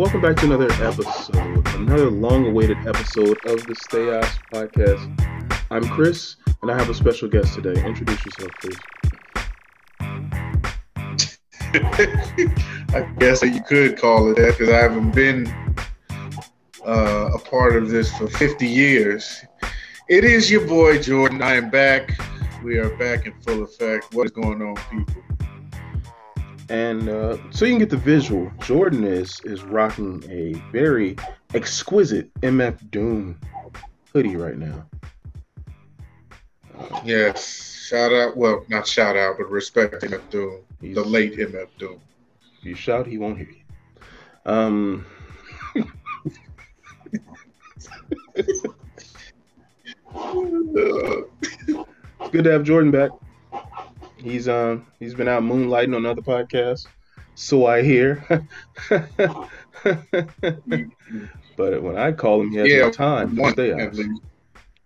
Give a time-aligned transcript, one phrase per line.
[0.00, 5.52] welcome back to another episode, another long-awaited episode of the Stay Ice podcast.
[5.70, 7.74] I'm Chris, and I have a special guest today.
[7.84, 8.78] Introduce yourself, please.
[12.94, 15.46] I guess you could call it that because I haven't been
[16.86, 19.44] uh, a part of this for 50 years.
[20.08, 21.42] It is your boy Jordan.
[21.42, 22.18] I am back.
[22.64, 24.14] We are back in full effect.
[24.14, 25.29] What is going on, people?
[26.70, 31.16] And uh, so you can get the visual, Jordan is is rocking a very
[31.52, 33.40] exquisite MF Doom
[34.12, 34.86] hoodie right now.
[37.04, 38.36] Yes, shout out.
[38.36, 42.00] Well, not shout out, but respect MF Doom, He's, the late MF Doom.
[42.60, 43.56] If you shout, he won't hear you.
[44.46, 45.04] Um.
[52.30, 53.10] good to have Jordan back.
[54.22, 56.86] He's um he's been out moonlighting on other podcasts,
[57.34, 58.46] so I hear.
[61.56, 63.94] but when I call him, he has yeah, no time for stay out.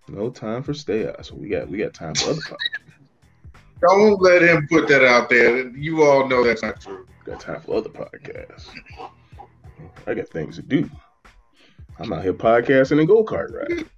[0.09, 1.27] No time for stay out.
[1.27, 2.59] So we got we got time for other podcasts.
[3.81, 5.69] Don't let him put that out there.
[5.69, 7.07] You all know that's not true.
[7.25, 8.69] Got time for other podcasts.
[10.07, 10.89] I got things to do.
[11.99, 13.89] I'm out here podcasting and go kart riding.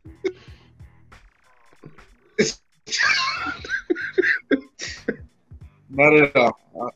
[5.96, 6.60] Not at all.
[6.78, 6.90] Uh,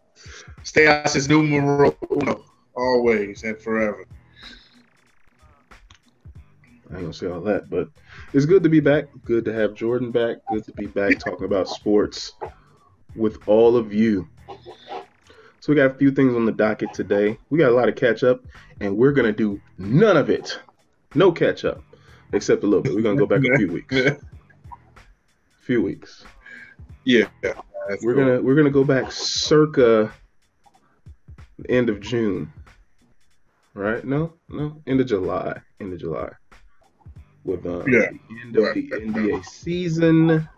[0.63, 2.45] stay out is numero uno,
[2.77, 4.05] always and forever.
[6.91, 7.89] I ain't gonna say all that, but
[8.35, 9.07] it's good to be back.
[9.25, 10.37] Good to have Jordan back.
[10.53, 12.35] Good to be back talking about sports
[13.17, 14.29] with all of you.
[15.61, 17.39] So we got a few things on the docket today.
[17.49, 18.45] We got a lot of catch up,
[18.81, 20.61] and we're gonna do none of it.
[21.15, 21.83] No catch up,
[22.35, 22.95] except a little bit.
[22.95, 23.97] We're gonna go back a few weeks.
[23.97, 24.19] A
[25.63, 26.27] few weeks.
[27.05, 27.29] Yeah.
[27.91, 28.25] That's we're cool.
[28.25, 30.13] gonna we're gonna go back circa
[31.59, 32.53] the end of June.
[33.75, 34.05] Right?
[34.05, 35.61] No, no, end of July.
[35.81, 36.31] End of July.
[37.43, 38.11] With um, yeah.
[38.29, 40.49] the end of the NBA season.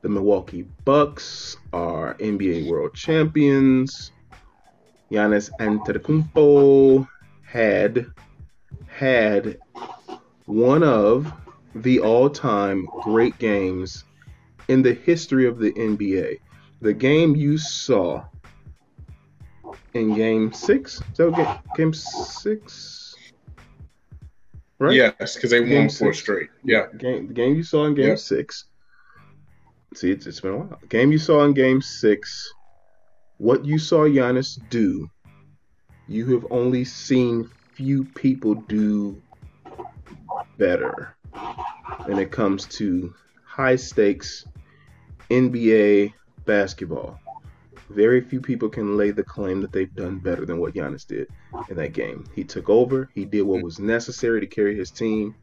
[0.00, 4.12] The Milwaukee Bucks are NBA World Champions.
[5.10, 7.06] Giannis Antetokounmpo
[7.42, 8.06] had
[8.86, 9.58] had
[10.46, 11.30] one of
[11.74, 14.04] the all-time great games
[14.68, 16.38] in the history of the NBA
[16.82, 18.24] the game you saw
[19.94, 21.00] in game six.
[21.14, 23.14] So game, game six,
[24.78, 24.94] right?
[24.94, 26.50] Yes, because they game won four straight.
[26.64, 26.86] Yeah.
[26.98, 28.14] Game the game you saw in game yeah.
[28.16, 28.64] six.
[29.94, 30.78] See, it's, it's been a while.
[30.88, 32.52] Game you saw in game six.
[33.38, 35.08] What you saw Giannis do,
[36.08, 39.20] you have only seen few people do
[40.58, 41.16] better
[42.06, 44.46] when it comes to high stakes
[45.30, 46.12] NBA
[46.44, 47.18] basketball.
[47.90, 51.28] Very few people can lay the claim that they've done better than what Giannis did
[51.68, 52.24] in that game.
[52.34, 55.34] He took over, he did what was necessary to carry his team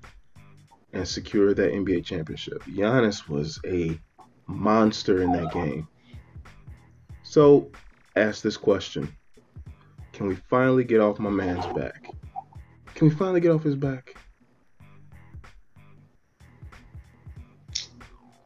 [0.93, 2.63] and secure that NBA championship.
[2.63, 3.99] Giannis was a
[4.47, 5.87] monster in that game.
[7.23, 7.69] So,
[8.15, 9.15] ask this question
[10.13, 12.09] Can we finally get off my man's back?
[12.95, 14.15] Can we finally get off his back?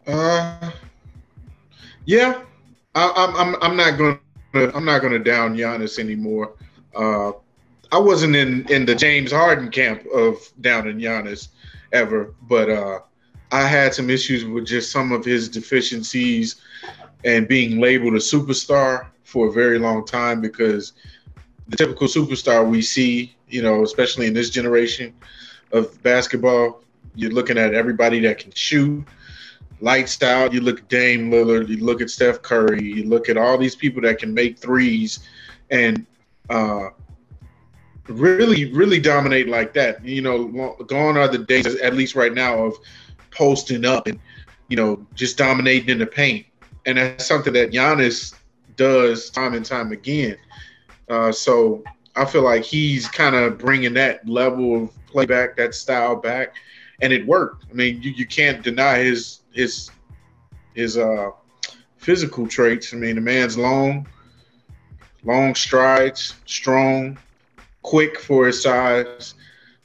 [0.06, 0.72] Uh,
[2.06, 2.42] yeah,
[2.96, 4.20] I, am I'm I'm not gonna
[4.76, 6.54] I'm not gonna down Giannis anymore.
[6.96, 7.32] Uh,
[7.92, 11.50] I wasn't in in the James Harden camp of downing Giannis
[11.92, 13.00] ever, but uh,
[13.52, 16.56] I had some issues with just some of his deficiencies
[17.24, 20.94] and being labeled a superstar for a very long time because
[21.68, 25.14] the typical superstar we see, you know, especially in this generation
[25.72, 26.82] of basketball,
[27.16, 29.06] you're looking at everybody that can shoot,
[29.84, 30.54] lights out.
[30.54, 33.76] You look at Dame Lillard, you look at Steph Curry, you look at all these
[33.76, 35.20] people that can make threes
[35.70, 36.06] and
[36.50, 36.90] uh,
[38.08, 40.04] really, really dominate like that.
[40.04, 42.76] You know, gone are the days, at least right now, of
[43.32, 44.20] posting up and,
[44.70, 46.46] you know, just dominating in the paint.
[46.86, 48.36] And that's something that Giannis
[48.78, 50.38] does time and time again.
[51.10, 51.84] Uh, so
[52.16, 56.56] I feel like he's kind of bringing that level of play back, that style back,
[57.02, 57.66] and it worked.
[57.70, 59.92] I mean, you, you can't deny his his
[60.74, 61.32] his uh
[61.98, 62.94] physical traits.
[62.94, 64.08] I mean, the man's long,
[65.24, 67.18] long strides, strong,
[67.82, 69.36] quick for his size.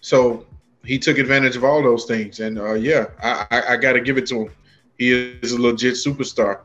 [0.01, 0.47] So
[0.85, 2.41] he took advantage of all those things.
[2.41, 4.51] And uh, yeah, I, I, I got to give it to him.
[4.99, 6.61] He is a legit superstar.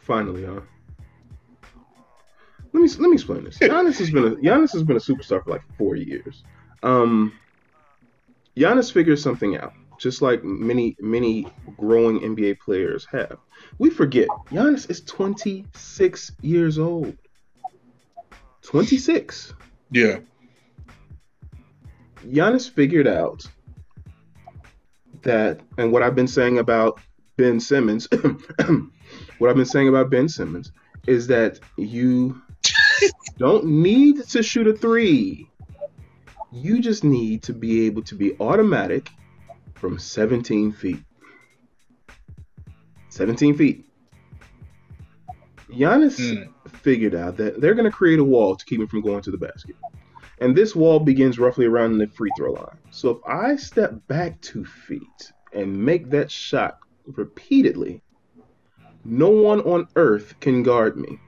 [0.00, 0.60] Finally, huh?
[2.72, 3.58] Let me let me explain this.
[3.60, 6.44] Giannis has been a Giannis has been a superstar for like four years.
[6.82, 7.32] Um,
[8.56, 13.38] Giannis figures something out, just like many, many growing NBA players have.
[13.78, 17.16] We forget Giannis is 26 years old.
[18.62, 19.54] 26.
[19.90, 20.18] Yeah.
[22.26, 23.46] Giannis figured out
[25.22, 26.98] that, and what I've been saying about
[27.36, 28.08] Ben Simmons,
[29.38, 30.72] what I've been saying about Ben Simmons
[31.06, 32.40] is that you
[33.38, 35.48] don't need to shoot a three.
[36.56, 39.10] You just need to be able to be automatic
[39.74, 41.02] from 17 feet.
[43.10, 43.84] 17 feet.
[45.70, 46.50] Giannis mm.
[46.70, 49.30] figured out that they're going to create a wall to keep him from going to
[49.30, 49.76] the basket.
[50.38, 52.78] And this wall begins roughly around the free throw line.
[52.90, 58.00] So if I step back two feet and make that shot repeatedly,
[59.04, 61.18] no one on earth can guard me.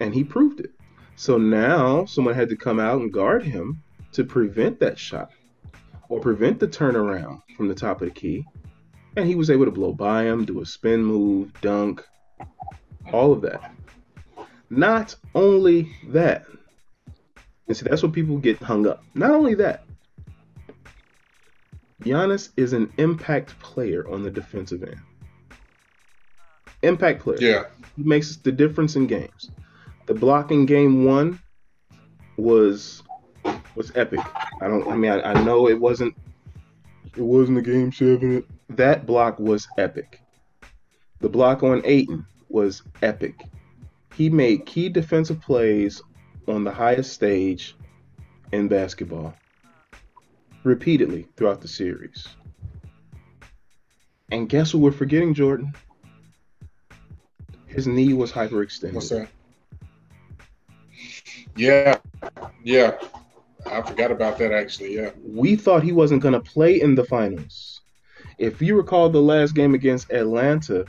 [0.00, 0.72] And he proved it.
[1.18, 3.82] So now someone had to come out and guard him
[4.12, 5.32] to prevent that shot
[6.08, 8.46] or prevent the turnaround from the top of the key.
[9.16, 12.06] And he was able to blow by him, do a spin move, dunk,
[13.12, 13.74] all of that.
[14.70, 16.46] Not only that,
[17.66, 19.02] and see, that's what people get hung up.
[19.14, 19.86] Not only that,
[22.00, 25.00] Giannis is an impact player on the defensive end.
[26.82, 27.38] Impact player.
[27.40, 27.64] Yeah.
[27.96, 29.50] He makes the difference in games.
[30.08, 31.38] The blocking game one
[32.38, 33.02] was
[33.74, 34.20] was epic.
[34.62, 36.16] I don't I mean I, I know it wasn't
[37.14, 38.42] it wasn't a game seven.
[38.70, 40.22] That block was epic.
[41.20, 43.44] The block on Ayton was epic.
[44.14, 46.00] He made key defensive plays
[46.46, 47.76] on the highest stage
[48.50, 49.34] in basketball
[50.64, 52.26] repeatedly throughout the series.
[54.32, 55.74] And guess what we're forgetting, Jordan?
[57.66, 58.94] His knee was hyperextended.
[58.94, 59.28] What's that?
[61.58, 61.98] Yeah,
[62.62, 62.96] yeah.
[63.66, 64.94] I forgot about that actually.
[64.94, 65.10] Yeah.
[65.26, 67.80] We thought he wasn't going to play in the finals.
[68.38, 70.84] If you recall the last game against Atlanta,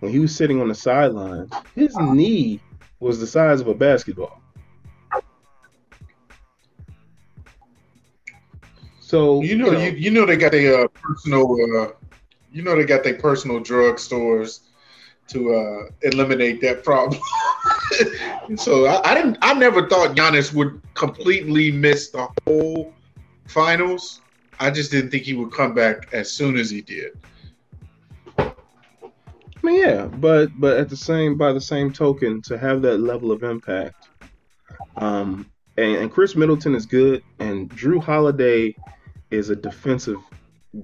[0.00, 2.60] when he was sitting on the sidelines, his knee
[3.00, 4.42] was the size of a basketball.
[9.00, 11.44] So you know, you know, you, you know they got their uh, personal,
[11.80, 11.92] uh,
[12.52, 14.60] you know they got their personal drug stores
[15.28, 17.20] to uh, eliminate that problem.
[18.56, 22.92] so I, I, didn't, I never thought Giannis would completely miss the whole
[23.46, 24.20] finals.
[24.60, 27.18] I just didn't think he would come back as soon as he did.
[28.38, 28.52] I
[29.66, 33.32] mean, yeah, but but at the same by the same token, to have that level
[33.32, 34.08] of impact,
[34.96, 38.76] um, and, and Khris Middleton is good, and Jrue Holiday
[39.30, 40.18] is a defensive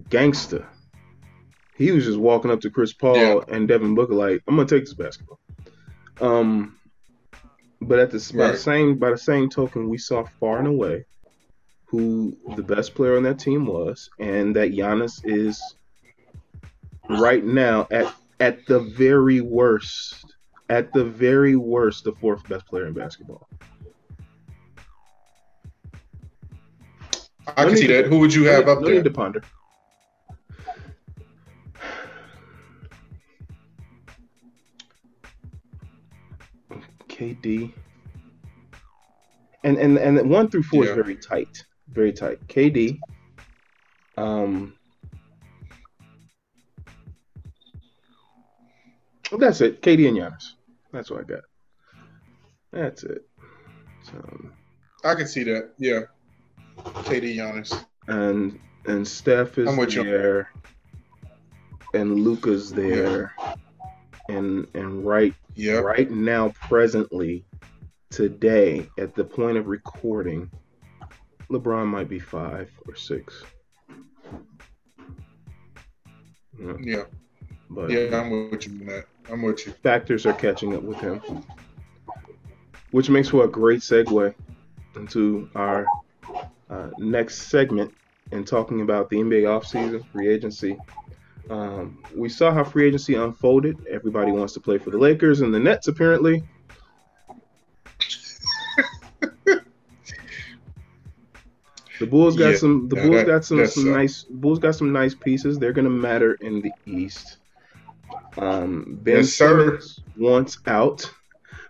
[0.08, 0.66] gangster.
[1.80, 3.40] He was just walking up to Chris Paul yeah.
[3.48, 5.40] and Devin Booker like, "I'm gonna take this basketball."
[6.20, 6.76] Um,
[7.80, 11.06] but at the by the same by the same token, we saw far and away
[11.86, 15.58] who the best player on that team was, and that Giannis is
[17.08, 20.34] right now at at the very worst,
[20.68, 23.48] at the very worst, the fourth best player in basketball.
[27.56, 28.04] I can see that.
[28.04, 28.96] Who would you have no, up no there?
[28.96, 29.42] Need to ponder.
[37.20, 37.72] KD.
[39.62, 40.90] And and and one through four yeah.
[40.90, 42.46] is very tight, very tight.
[42.48, 42.98] KD.
[44.16, 44.74] Um,
[49.38, 49.82] That's it.
[49.82, 50.44] KD and Giannis.
[50.92, 51.42] That's what I got.
[52.72, 53.24] That's it.
[54.02, 54.50] So,
[55.04, 55.70] I can see that.
[55.78, 56.00] Yeah.
[56.78, 57.84] KD Giannis.
[58.08, 60.50] And and Steph is there.
[61.92, 63.34] And Luka's there.
[63.38, 63.54] Yeah.
[64.30, 65.84] And and right yep.
[65.84, 67.44] right now, presently,
[68.10, 70.50] today, at the point of recording,
[71.50, 73.42] LeBron might be five or six.
[76.58, 76.72] Yeah.
[76.80, 77.02] yeah.
[77.70, 79.06] But yeah, I'm with you on that.
[79.30, 79.72] I'm with you.
[79.72, 81.20] Factors are catching up with him,
[82.90, 84.34] which makes for a great segue
[84.96, 85.86] into our
[86.68, 87.94] uh, next segment
[88.32, 90.76] and talking about the NBA offseason, free agency.
[91.50, 93.86] Um, we saw how free agency unfolded.
[93.90, 96.44] Everybody wants to play for the Lakers and the Nets, apparently.
[102.00, 102.88] The Bulls got yeah, some.
[102.88, 104.22] The Bulls that, got some, some nice.
[104.24, 105.58] Bulls got some nice pieces.
[105.58, 107.36] They're gonna matter in the East.
[108.38, 111.12] Um, ben yes, Simmons wants out.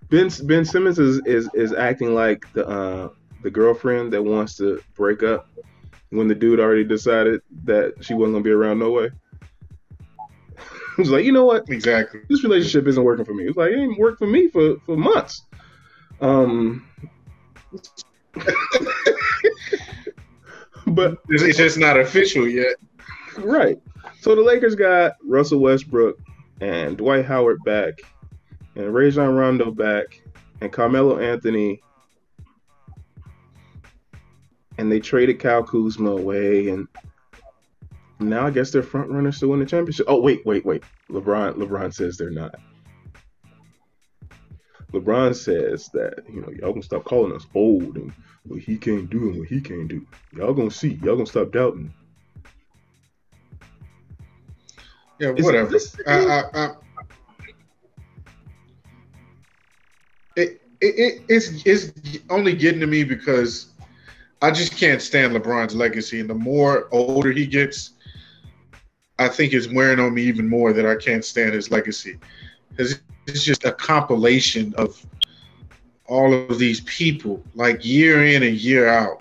[0.08, 3.08] Ben Ben Simmons is is, is acting like the uh,
[3.42, 5.48] the girlfriend that wants to break up
[6.10, 9.10] when the dude already decided that she wasn't gonna be around no way.
[11.00, 11.68] He's like, you know what?
[11.68, 12.20] Exactly.
[12.28, 13.44] This relationship isn't working for me.
[13.44, 15.42] It's like it ain't worked for me for for months.
[16.20, 16.86] Um.
[20.86, 22.76] but it's just not official yet.
[23.38, 23.78] Right.
[24.20, 26.18] So the Lakers got Russell Westbrook,
[26.60, 28.00] and Dwight Howard back,
[28.74, 30.22] and Rajon Rondo back,
[30.60, 31.80] and Carmelo Anthony,
[34.78, 36.86] and they traded Kyle Kuzma away, and
[38.20, 40.06] now I guess they're front runners to win the championship.
[40.08, 40.82] Oh wait, wait, wait.
[41.10, 42.54] LeBron LeBron says they're not.
[44.92, 48.12] LeBron says that you know y'all gonna stop calling us old and
[48.44, 50.06] what he can't do and what he can't do.
[50.32, 50.94] Y'all gonna see.
[51.02, 51.92] Y'all gonna stop doubting.
[55.18, 55.76] Yeah, whatever.
[56.06, 56.70] I, I, I,
[60.36, 61.92] it, it, it's it's
[62.30, 63.70] only getting to me because
[64.42, 67.90] I just can't stand LeBron's legacy, and the more older he gets,
[69.20, 72.18] I think is wearing on me even more that I can't stand his legacy.
[72.70, 75.04] Because it's just a compilation of
[76.06, 79.20] all of these people, like year in and year out.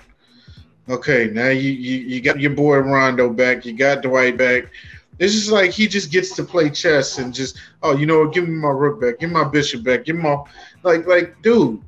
[0.88, 4.72] Okay, now you, you, you got your boy Rondo back, you got Dwight back.
[5.20, 8.34] It's just like he just gets to play chess and just, oh, you know what,
[8.34, 10.42] give me my rook back, give me my bishop back, give me my
[10.84, 11.82] like like dude.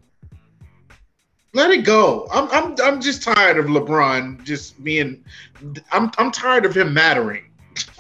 [1.54, 2.28] Let it go.
[2.30, 5.24] I'm I'm I'm just tired of LeBron just being
[5.92, 7.51] I'm I'm tired of him mattering.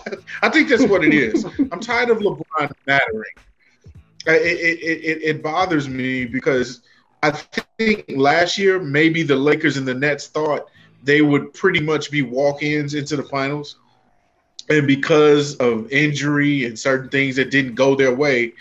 [0.41, 1.45] I think that's what it is.
[1.71, 3.33] I'm tired of LeBron mattering.
[4.27, 6.81] Uh, it, it, it, it bothers me because
[7.23, 10.69] I think last year maybe the Lakers and the Nets thought
[11.03, 13.77] they would pretty much be walk-ins into the finals,
[14.69, 18.53] and because of injury and certain things that didn't go their way,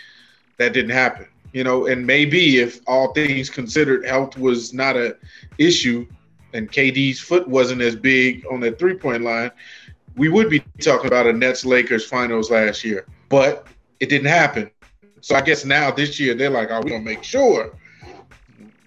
[0.57, 1.27] that didn't happen.
[1.53, 5.17] You know, and maybe if all things considered, health was not a
[5.57, 6.07] issue,
[6.53, 9.51] and KD's foot wasn't as big on that three-point line,
[10.15, 13.67] we would be talking about a Nets Lakers finals last year, but
[13.99, 14.69] it didn't happen.
[15.21, 17.77] So I guess now this year they're like, "Are we gonna make sure?"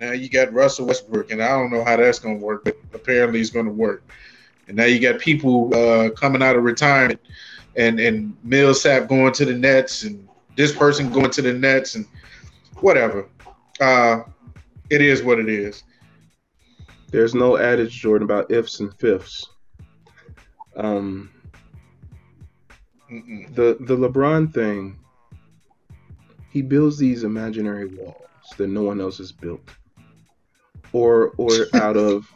[0.01, 3.41] Now you got Russell Westbrook, and I don't know how that's gonna work, but apparently
[3.41, 4.03] it's gonna work.
[4.67, 7.21] And now you got people uh, coming out of retirement,
[7.77, 12.07] and and Millsap going to the Nets, and this person going to the Nets, and
[12.81, 13.27] whatever.
[13.81, 14.21] Uh,
[14.91, 15.85] it is what it is.
[17.11, 19.49] There's no adage, Jordan, about ifs and fifths.
[20.77, 21.31] Um,
[23.11, 23.55] Mm-mm.
[23.55, 24.99] the the LeBron thing,
[26.51, 28.17] he builds these imaginary walls
[28.57, 29.69] that no one else has built,
[30.93, 32.27] or or out of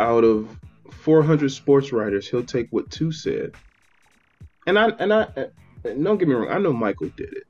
[0.00, 0.48] out of
[0.90, 3.54] 400 sports writers, he'll take what two said,
[4.66, 5.28] and I and I
[5.84, 7.44] don't get me wrong, I know Michael did it.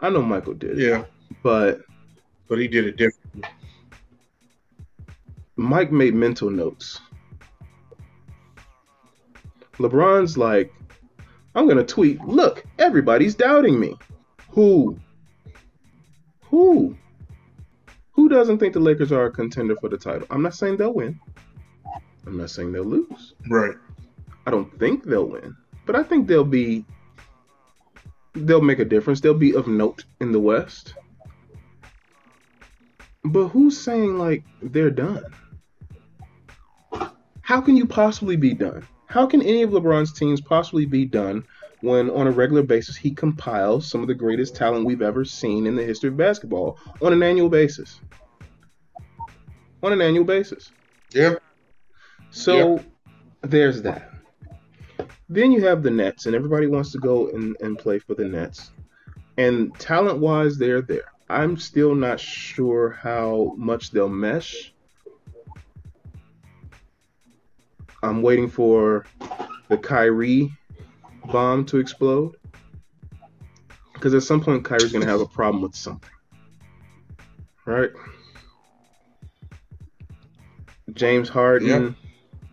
[0.00, 0.88] I know Michael did it.
[0.88, 1.04] Yeah,
[1.42, 1.80] but
[2.48, 3.42] but he did it differently.
[5.56, 7.00] Mike made mental notes
[9.80, 10.72] LeBron's like,
[11.54, 13.96] I'm gonna tweet, look, everybody's doubting me.
[14.50, 14.98] Who?
[16.42, 16.96] Who?
[18.12, 20.26] Who doesn't think the Lakers are a contender for the title?
[20.30, 21.18] I'm not saying they'll win.
[22.26, 23.34] I'm not saying they'll lose.
[23.48, 23.74] Right.
[24.46, 25.56] I don't think they'll win,
[25.86, 26.84] but I think they'll be
[28.34, 29.20] they'll make a difference.
[29.20, 30.94] They'll be of note in the West.
[33.24, 35.24] But who's saying like they're done?
[37.40, 38.86] How can you possibly be done?
[39.10, 41.44] How can any of LeBron's teams possibly be done
[41.80, 45.66] when, on a regular basis, he compiles some of the greatest talent we've ever seen
[45.66, 48.00] in the history of basketball on an annual basis?
[49.82, 50.70] On an annual basis.
[51.12, 51.34] Yeah.
[52.30, 52.82] So yeah.
[53.42, 54.12] there's that.
[55.28, 58.26] Then you have the Nets, and everybody wants to go and, and play for the
[58.26, 58.70] Nets.
[59.36, 61.12] And talent wise, they're there.
[61.28, 64.72] I'm still not sure how much they'll mesh
[68.02, 69.04] I'm waiting for
[69.68, 70.50] the Kyrie
[71.26, 72.36] bomb to explode.
[73.94, 76.10] Because at some point, Kyrie's going to have a problem with something.
[77.66, 77.90] Right?
[80.94, 81.96] James Harden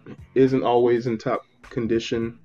[0.05, 0.17] yep.
[0.35, 2.39] isn't always in top condition.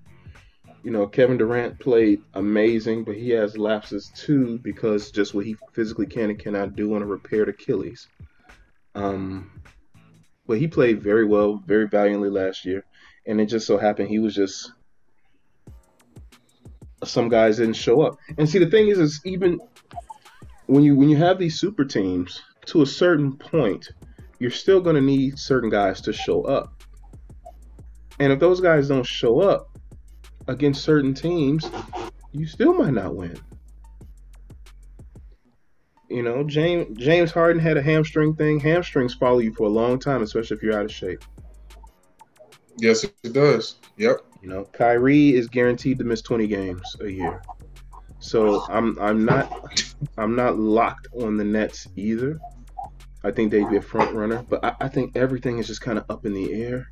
[0.85, 5.57] You know, Kevin Durant played amazing, but he has lapses too because just what he
[5.73, 8.09] physically can and cannot do on a repaired Achilles.
[8.95, 9.63] Um,
[10.47, 12.85] but he played very well, very valiantly last year
[13.27, 14.73] and it just so happened he was just
[17.05, 18.19] some guys didn't show up.
[18.39, 19.61] And see, the thing is, is even
[20.67, 23.91] when you when you have these super teams, to a certain point,
[24.39, 26.83] you're still going to need certain guys to show up.
[28.19, 29.77] And if those guys don't show up
[30.47, 31.69] against certain teams,
[32.33, 33.37] you still might not win.
[36.09, 38.61] You know, James James Harden had a hamstring thing.
[38.61, 41.25] Hamstrings follow you for a long time, especially if you're out of shape.
[42.79, 43.77] Yes, it does.
[43.97, 44.21] Yep.
[44.43, 47.43] You know, Kyrie is guaranteed to miss 20 games a year.
[48.19, 52.41] So I'm I'm not I'm not locked on the Nets either.
[53.25, 55.99] I think they'd be a front runner, but I, I think everything is just kind
[55.99, 56.89] of up in the air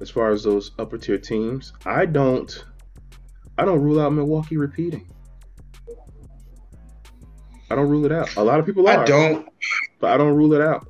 [0.00, 1.72] as far as those upper tier teams.
[1.84, 2.64] I don't
[3.58, 5.10] I don't rule out Milwaukee repeating.
[7.70, 8.34] I don't rule it out.
[8.36, 9.02] A lot of people are.
[9.02, 9.48] I don't.
[10.00, 10.86] But I don't rule it out.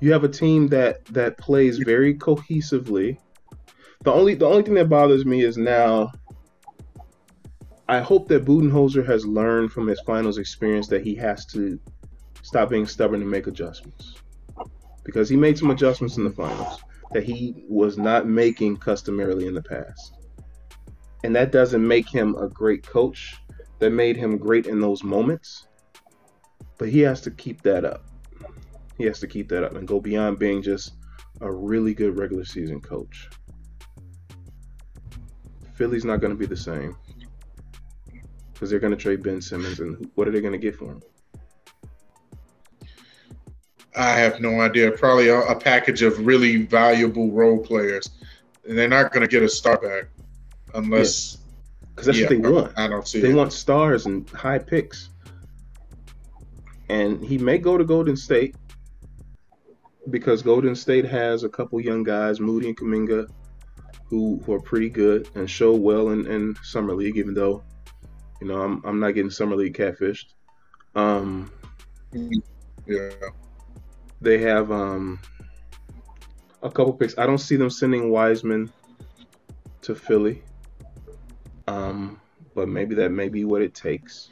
[0.00, 3.18] You have a team that that plays very cohesively.
[4.02, 6.12] The only the only thing that bothers me is now
[7.88, 11.78] I hope that Budenholzer has learned from his finals experience that he has to
[12.42, 14.14] stop being stubborn and make adjustments.
[15.04, 16.82] Because he made some adjustments in the finals
[17.12, 20.16] that he was not making customarily in the past.
[21.24, 23.36] And that doesn't make him a great coach.
[23.80, 25.68] That made him great in those moments.
[26.78, 28.06] But he has to keep that up.
[28.96, 30.94] He has to keep that up and go beyond being just
[31.40, 33.28] a really good regular season coach.
[35.74, 36.96] Philly's not going to be the same
[38.52, 40.92] because they're going to trade Ben Simmons, and what are they going to get for
[40.92, 41.02] him?
[43.96, 44.90] I have no idea.
[44.92, 48.10] Probably a, a package of really valuable role players,
[48.68, 50.06] and they're not going to get a star back
[50.74, 51.38] unless
[51.90, 52.72] because that's yeah, what they want.
[52.76, 53.20] I don't see.
[53.20, 53.34] They it.
[53.34, 55.10] want stars and high picks,
[56.88, 58.56] and he may go to Golden State
[60.10, 63.28] because Golden State has a couple young guys, Moody and Kuminga,
[64.06, 67.64] who, who are pretty good and show well in, in summer league, even though
[68.44, 70.34] you know, I'm I'm not getting summer league catfished.
[70.94, 71.50] Um,
[72.86, 73.10] yeah.
[74.20, 75.18] They have um
[76.62, 77.16] a couple picks.
[77.16, 78.70] I don't see them sending Wiseman
[79.80, 80.42] to Philly.
[81.66, 82.20] Um,
[82.54, 84.28] but maybe that may be what it takes.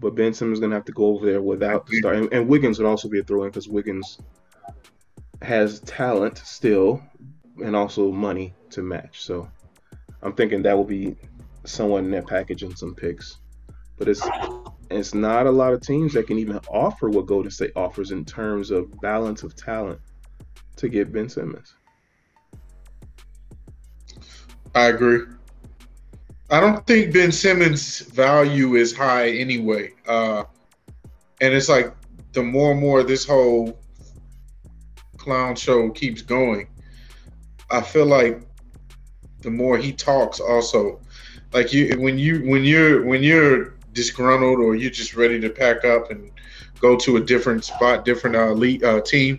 [0.00, 2.48] But Ben Simmons is gonna have to go over there without the start, and, and
[2.48, 4.18] Wiggins would also be a throw-in because Wiggins
[5.42, 7.02] has talent still,
[7.64, 9.22] and also money to match.
[9.22, 9.48] So
[10.22, 11.16] I'm thinking that will be
[11.64, 13.38] someone in that package and some picks.
[13.96, 14.26] But it's
[14.90, 18.24] it's not a lot of teams that can even offer what Golden State offers in
[18.24, 20.00] terms of balance of talent
[20.76, 21.74] to get Ben Simmons.
[24.74, 25.22] I agree.
[26.50, 29.92] I don't think Ben Simmons' value is high anyway.
[30.06, 30.44] Uh,
[31.40, 31.94] and it's like
[32.32, 33.78] the more and more this whole
[35.18, 36.68] clown show keeps going,
[37.70, 38.40] I feel like
[39.42, 41.00] the more he talks also
[41.52, 45.84] like you when you when you're when you're disgruntled or you're just ready to pack
[45.84, 46.30] up and
[46.80, 49.38] go to a different spot, different uh, lead, uh, team.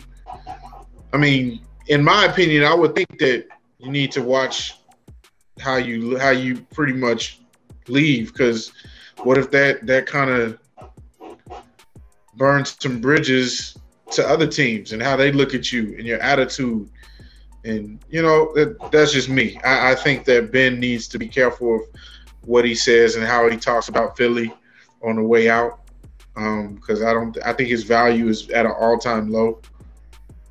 [1.12, 3.46] I mean, in my opinion, I would think that
[3.78, 4.79] you need to watch
[5.60, 7.40] how you how you pretty much
[7.88, 8.72] leave because
[9.22, 10.58] what if that that kind of
[12.36, 13.76] burns some bridges
[14.10, 16.88] to other teams and how they look at you and your attitude
[17.64, 19.58] and you know that, that's just me.
[19.64, 21.82] I, I, think that Ben needs to be careful of
[22.42, 24.52] what he says and how he talks about Philly
[25.02, 25.80] on the way out,
[26.34, 27.38] because um, I don't.
[27.44, 29.60] I think his value is at an all time low.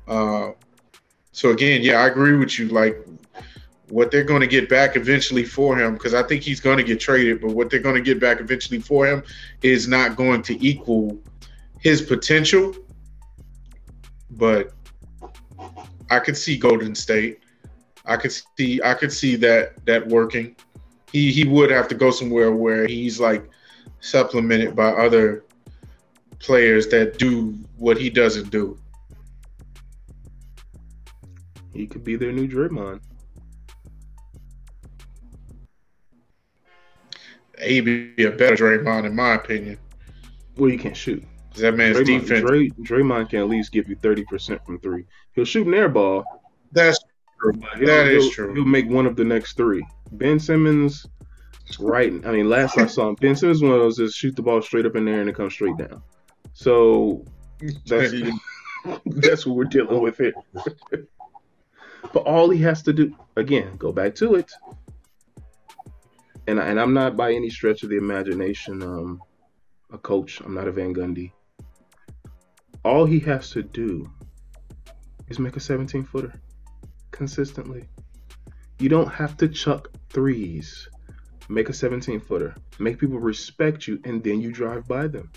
[0.06, 0.52] Uh,
[1.32, 2.68] so again, yeah, I agree with you.
[2.68, 3.04] Like
[3.90, 6.84] what they're going to get back eventually for him, because I think he's going to
[6.84, 9.22] get traded, but what they're going to get back eventually for him
[9.62, 11.18] is not going to equal
[11.80, 12.74] his potential.
[14.30, 14.72] But
[16.10, 17.40] I could see Golden State.
[18.06, 20.56] I could see I could see that that working.
[21.12, 23.48] He he would have to go somewhere where he's like
[24.00, 25.44] supplemented by other
[26.38, 28.78] players that do what he doesn't do.
[31.72, 33.00] He could be their new Draymond.
[37.60, 39.78] Be a better Draymond, in my opinion.
[40.56, 41.24] Well, he can't shoot.
[41.56, 42.48] That man's Draymond, defense.
[42.48, 45.04] Dray, Draymond can at least give you thirty percent from three.
[45.34, 46.24] He'll shoot an air ball.
[46.72, 46.98] That's
[47.40, 47.52] true.
[47.80, 48.54] That is he'll, true.
[48.54, 49.84] He'll make one of the next three.
[50.12, 51.06] Ben Simmons,
[51.78, 52.12] right?
[52.24, 54.62] I mean, last I saw him, Ben Simmons one of those just shoot the ball
[54.62, 56.02] straight up in there and it comes straight down.
[56.52, 57.24] So
[57.86, 58.12] that's
[59.06, 60.34] that's what we're dealing with here.
[62.12, 64.50] but all he has to do, again, go back to it.
[66.50, 69.22] And and I'm not by any stretch of the imagination um,
[69.92, 70.40] a coach.
[70.40, 71.32] I'm not a Van Gundy
[72.84, 74.10] all he has to do
[75.28, 76.32] is make a 17 footer
[77.10, 77.84] consistently.
[78.78, 80.88] You don't have to chuck threes.
[81.48, 82.54] Make a 17 footer.
[82.78, 85.30] Make people respect you, and then you drive by them.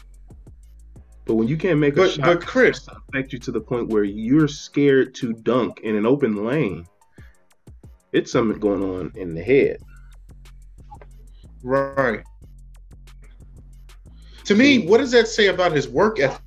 [1.25, 3.89] But when you can't make but, a shot, but Chris, affect you to the point
[3.89, 6.85] where you're scared to dunk in an open lane.
[8.11, 9.77] It's something going on in the head.
[11.63, 12.21] Right.
[14.45, 16.41] To me, what does that say about his work ethic?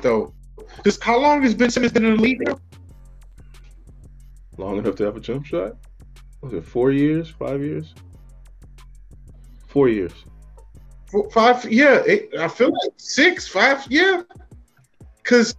[0.00, 0.32] though.
[0.76, 2.58] Because how long has Ben Simmons been in the league now?
[4.56, 5.76] Long enough to have a jump shot?
[6.40, 7.28] Was it four years?
[7.28, 7.94] Five years?
[9.66, 10.12] Four years.
[11.10, 11.64] Four, five?
[11.70, 13.84] Yeah, it, I feel like six, five.
[13.90, 14.22] Yeah,
[15.22, 15.56] because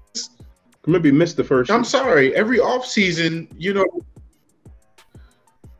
[0.85, 1.69] maybe missed the first.
[1.69, 1.85] I'm year.
[1.85, 2.35] sorry.
[2.35, 3.85] Every off season, you know.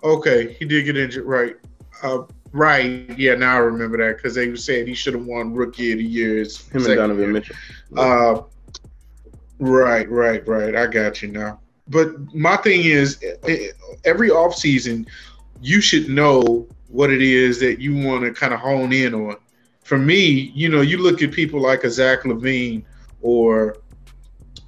[0.03, 1.55] Okay, he did get injured, right?
[2.03, 2.23] Uh,
[2.55, 3.19] Right.
[3.19, 3.35] Yeah.
[3.35, 6.05] Now I remember that because they were saying he should have won Rookie of the
[6.05, 6.37] Year.
[6.37, 7.33] Him and Donovan year.
[7.33, 7.55] Mitchell.
[7.97, 8.43] Uh,
[9.59, 10.09] right.
[10.09, 10.47] Right.
[10.47, 10.73] Right.
[10.73, 11.59] I got you now.
[11.89, 13.21] But my thing is,
[14.05, 15.05] every offseason,
[15.59, 19.35] you should know what it is that you want to kind of hone in on.
[19.83, 22.85] For me, you know, you look at people like a Zach LaVine
[23.21, 23.79] or,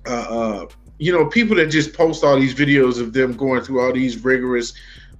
[0.05, 0.65] uh, uh,
[0.99, 4.25] you know, people that just post all these videos of them going through all these
[4.25, 4.73] rigorous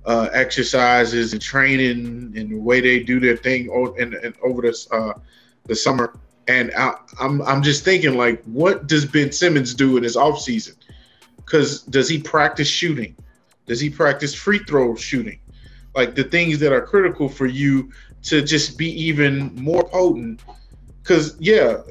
[0.06, 4.90] uh, exercises and training and the way they do their thing and, and over this
[4.92, 5.14] uh,
[5.66, 6.14] the summer.
[6.48, 10.16] And I, am I'm, I'm just thinking like, what does Ben Simmons do in his
[10.16, 10.76] off season?
[11.36, 13.16] Because does he practice shooting?
[13.66, 15.40] Does he practice free throw shooting?
[15.94, 17.92] Like the things that are critical for you
[18.24, 20.42] to just be even more potent.
[21.02, 21.82] Because yeah,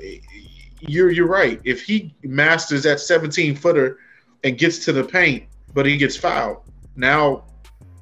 [0.81, 1.61] you're you're right.
[1.65, 3.99] If he masters that 17 footer
[4.45, 6.59] and gets to the paint, but he gets fouled,
[6.95, 7.45] now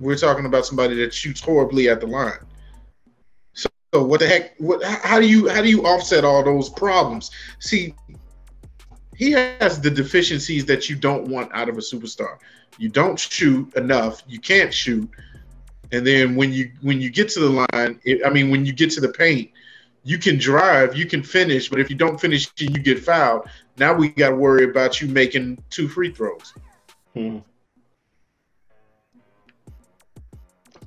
[0.01, 2.39] we're talking about somebody that shoots horribly at the line.
[3.53, 4.57] So, so what the heck?
[4.59, 4.83] What?
[4.83, 7.31] How do you how do you offset all those problems?
[7.61, 7.95] See,
[9.17, 12.39] he has the deficiencies that you don't want out of a superstar.
[12.79, 14.23] You don't shoot enough.
[14.27, 15.09] You can't shoot.
[15.93, 18.73] And then when you when you get to the line, it, I mean, when you
[18.73, 19.51] get to the paint,
[20.03, 23.95] you can drive, you can finish, but if you don't finish you get fouled, now
[23.95, 26.53] we got to worry about you making two free throws.
[27.15, 27.39] Hmm.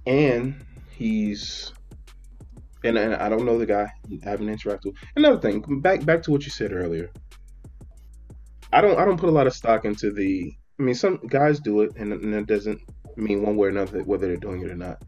[0.07, 0.55] And
[0.89, 1.73] he's
[2.83, 3.91] and, and I don't know the guy.
[4.25, 4.95] I haven't interacted with.
[5.15, 7.11] Another thing, back back to what you said earlier.
[8.71, 10.53] I don't I don't put a lot of stock into the.
[10.79, 12.79] I mean, some guys do it, and, and it doesn't
[13.15, 15.03] mean one way or another whether they're doing it or not.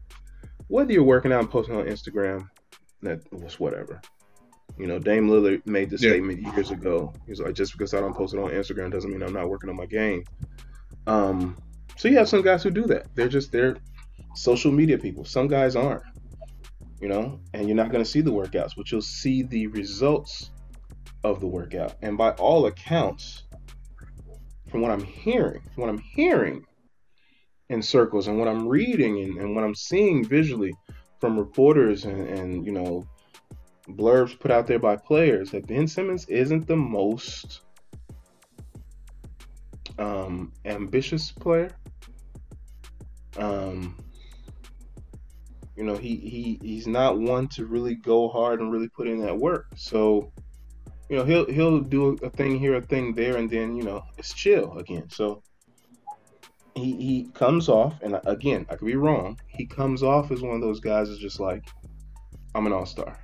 [0.66, 2.48] Whether you're working out and posting on Instagram,
[3.02, 4.00] that was whatever.
[4.78, 6.10] You know, Dame Lillard made the yeah.
[6.10, 7.12] statement years ago.
[7.26, 9.70] He's like, just because I don't post it on Instagram doesn't mean I'm not working
[9.70, 10.24] on my game.
[11.06, 11.56] Um,
[11.96, 13.14] so you have some guys who do that.
[13.14, 13.76] They're just they're
[14.34, 15.24] social media people.
[15.24, 16.02] Some guys aren't,
[17.00, 20.50] you know, and you're not going to see the workouts, but you'll see the results
[21.24, 21.96] of the workout.
[22.02, 23.44] And by all accounts,
[24.70, 26.64] from what I'm hearing, from what I'm hearing
[27.68, 30.72] in circles and what I'm reading and, and what I'm seeing visually
[31.20, 33.06] from reporters and, and, you know,
[33.88, 37.62] blurbs put out there by players, that Ben Simmons isn't the most
[39.98, 41.70] um, ambitious player.
[43.36, 43.96] Um,
[45.80, 49.18] you know, he he he's not one to really go hard and really put in
[49.20, 49.68] that work.
[49.76, 50.30] So,
[51.08, 54.04] you know, he'll he'll do a thing here, a thing there, and then you know
[54.18, 55.08] it's chill again.
[55.08, 55.42] So
[56.74, 59.40] he he comes off, and again, I could be wrong.
[59.46, 61.64] He comes off as one of those guys that's just like,
[62.54, 63.18] I'm an all star.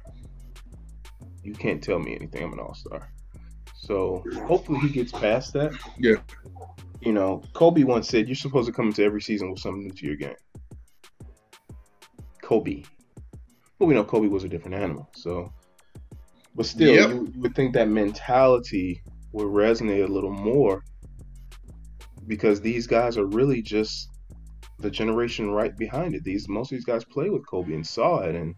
[1.43, 2.43] You can't tell me anything.
[2.43, 3.13] I'm an all star.
[3.75, 5.75] So hopefully he gets past that.
[5.99, 6.17] Yeah.
[7.03, 9.93] You know, Kobe once said, "You're supposed to come into every season with something new
[9.93, 10.37] to your game."
[12.47, 12.85] Kobe.
[13.79, 15.11] But we know Kobe was a different animal.
[15.17, 15.53] So,
[16.55, 17.11] but still, yep.
[17.11, 20.85] you, you would think that mentality would resonate a little more
[22.29, 24.11] because these guys are really just
[24.79, 26.23] the generation right behind it.
[26.23, 28.55] These most of these guys play with Kobe and saw it, and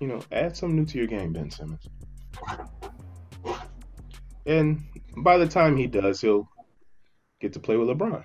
[0.00, 1.86] you know, add something new to your game, Ben Simmons.
[4.46, 4.82] And
[5.18, 6.48] by the time he does, he'll
[7.40, 8.24] get to play with LeBron.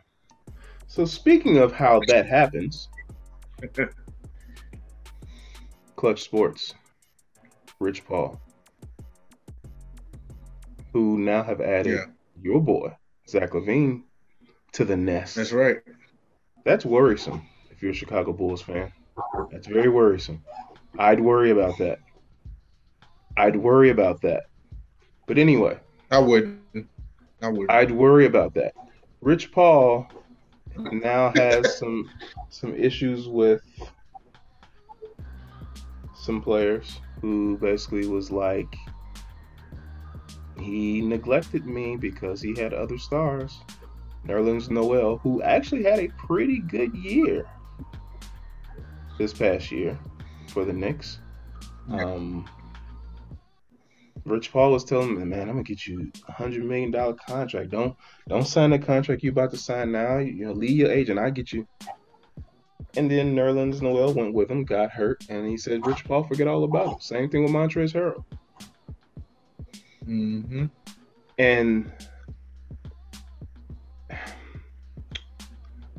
[0.87, 2.87] So speaking of how that happens,
[6.05, 6.75] Clutch Sports,
[7.79, 8.39] Rich Paul,
[10.93, 12.05] who now have added yeah.
[12.39, 12.95] your boy,
[13.27, 14.03] Zach LaVine,
[14.73, 15.33] to the nest.
[15.33, 15.77] That's right.
[16.63, 18.91] That's worrisome if you're a Chicago Bulls fan.
[19.51, 20.43] That's very worrisome.
[20.99, 21.97] I'd worry about that.
[23.35, 24.43] I'd worry about that.
[25.25, 25.79] But anyway.
[26.11, 26.61] I wouldn't.
[27.41, 27.71] I would.
[27.71, 28.75] I'd worry about that.
[29.21, 30.07] Rich Paul
[30.77, 32.07] now has some
[32.51, 33.63] some issues with
[36.25, 38.75] some players who basically was like
[40.59, 43.59] he neglected me because he had other stars.
[44.27, 47.45] Nerlens Noel, who actually had a pretty good year
[49.19, 49.99] this past year
[50.47, 51.19] for the Knicks.
[51.89, 52.49] Um,
[54.25, 57.69] Rich Paul was telling me, "Man, I'm gonna get you a hundred million dollar contract.
[57.69, 57.95] Don't
[58.27, 60.17] don't sign the contract you about to sign now.
[60.17, 61.19] You, know, leave your agent.
[61.19, 61.67] I get you
[62.97, 66.47] and then Nerlens Noel went with him, got hurt, and he said, Rich Paul, forget
[66.47, 67.03] all about it.
[67.03, 68.23] Same thing with Montrezl Harrell.
[70.08, 70.65] Mm-hmm.
[71.38, 71.91] And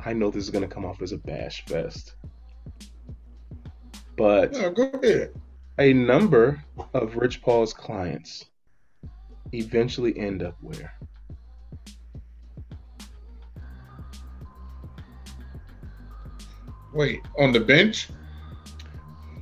[0.05, 2.15] I know this is going to come off as a bash fest.
[4.17, 5.35] But no, go ahead.
[5.79, 8.47] a number of Rich Paul's clients
[9.53, 10.96] eventually end up where?
[16.97, 18.09] Wait, on the bench?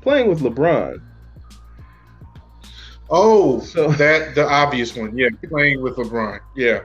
[0.04, 1.00] playing with LeBron.
[3.10, 6.82] Oh, so that the obvious one, yeah, playing with LeBron, yeah.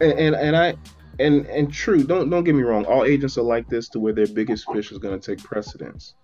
[0.00, 0.74] And, and and I
[1.18, 2.84] and and true, don't don't get me wrong.
[2.84, 6.14] All agents are like this to where their biggest fish is going to take precedence,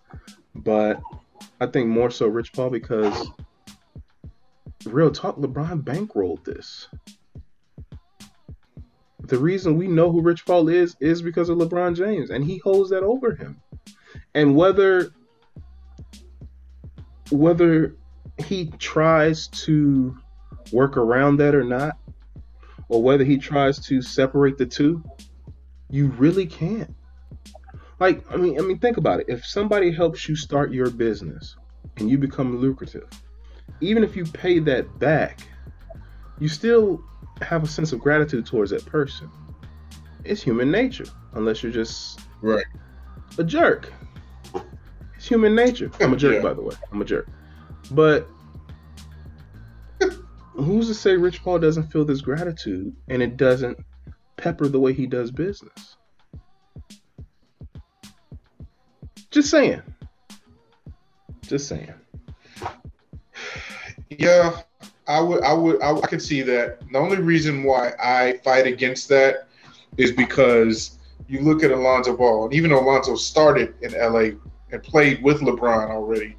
[0.57, 1.01] but
[1.61, 3.29] I think more so Rich Paul because
[4.85, 6.89] real talk, LeBron bankrolled this.
[9.33, 12.59] The reason we know who Rich Paul is is because of LeBron James, and he
[12.59, 13.63] holds that over him.
[14.35, 15.11] And whether
[17.31, 17.97] whether
[18.37, 20.15] he tries to
[20.71, 21.97] work around that or not,
[22.91, 25.03] or whether he tries to separate the two,
[25.89, 26.95] you really can't.
[28.01, 29.31] Like, I mean, I mean, think about it.
[29.31, 31.57] If somebody helps you start your business
[31.97, 33.09] and you become lucrative,
[33.81, 35.41] even if you pay that back,
[36.39, 37.03] you still
[37.43, 39.31] have a sense of gratitude towards that person.
[40.25, 42.65] It's human nature, unless you're just right
[43.39, 43.93] a jerk.
[45.17, 45.91] It's human nature.
[46.01, 46.43] I'm a jerk, yeah.
[46.43, 46.75] by the way.
[46.91, 47.29] I'm a jerk.
[47.91, 48.29] But
[50.53, 53.79] who's to say Rich Paul doesn't feel this gratitude and it doesn't
[54.37, 55.97] pepper the way he does business?
[59.31, 59.83] Just saying.
[61.43, 61.93] Just saying.
[64.11, 64.61] Yeah,
[65.07, 66.81] I would, I would, I, I can see that.
[66.91, 69.49] The only reason why I fight against that
[69.97, 74.37] is because you look at Alonzo Ball, and even though Alonzo started in LA
[74.71, 76.37] and played with LeBron already,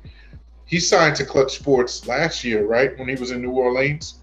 [0.66, 4.20] he signed to Clutch Sports last year, right when he was in New Orleans.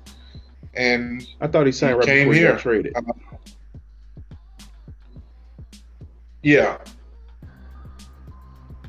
[0.75, 2.47] And I thought he signed he right came before here.
[2.47, 2.97] he got traded.
[2.97, 3.03] Uh,
[6.43, 6.79] yeah.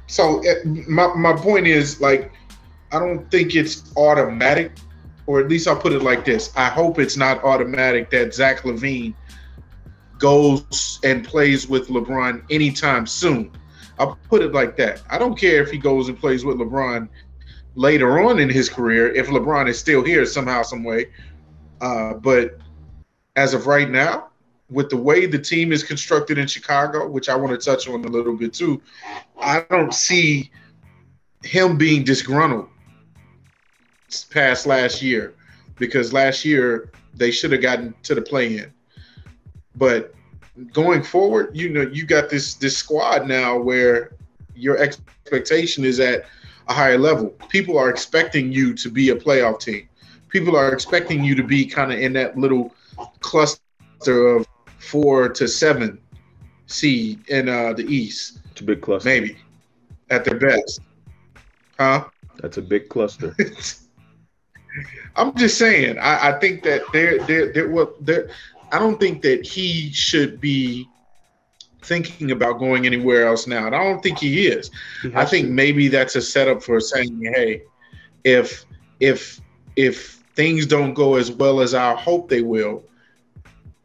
[0.07, 2.31] So eh, my my point is like
[2.91, 4.71] I don't think it's automatic,
[5.31, 8.63] or at least I'll put it like this: I hope it's not automatic that Zach
[8.63, 9.13] LaVine
[10.17, 13.49] goes and plays with LeBron anytime soon.
[13.97, 15.01] I'll put it like that.
[15.09, 17.07] I don't care if he goes and plays with LeBron
[17.75, 21.05] later on in his career if LeBron is still here somehow, some way.
[21.79, 22.57] Uh, but
[23.37, 24.31] as of right now,
[24.69, 28.03] with the way the team is constructed in Chicago, which I want to touch on
[28.03, 28.81] a little bit too,
[29.39, 30.51] I don't see
[31.41, 32.67] him being disgruntled
[34.29, 35.33] past last year
[35.77, 38.71] because last year they should have gotten to the play in.
[39.75, 40.13] But
[40.73, 44.13] going forward, you know, you got this this squad now where
[44.55, 46.25] your expectation is at
[46.67, 47.29] a higher level.
[47.49, 49.87] People are expecting you to be a playoff team.
[50.29, 52.73] People are expecting you to be kind of in that little
[53.19, 53.61] cluster
[54.07, 54.47] of
[54.77, 55.99] four to seven
[56.67, 58.39] seed in uh, the East.
[58.51, 59.09] It's a big cluster.
[59.09, 59.37] Maybe
[60.11, 60.81] at their best.
[61.79, 62.05] Huh?
[62.37, 63.35] That's a big cluster.
[65.15, 65.97] I'm just saying.
[65.99, 68.29] I, I think that they're they're they're what they're.
[68.71, 70.87] I don't think that he should be
[71.81, 73.65] thinking about going anywhere else now.
[73.65, 74.71] And I don't think he is.
[75.01, 75.53] He I think to.
[75.53, 77.63] maybe that's a setup for saying, hey,
[78.23, 78.65] if
[78.99, 79.41] if
[79.75, 82.83] if things don't go as well as I hope they will,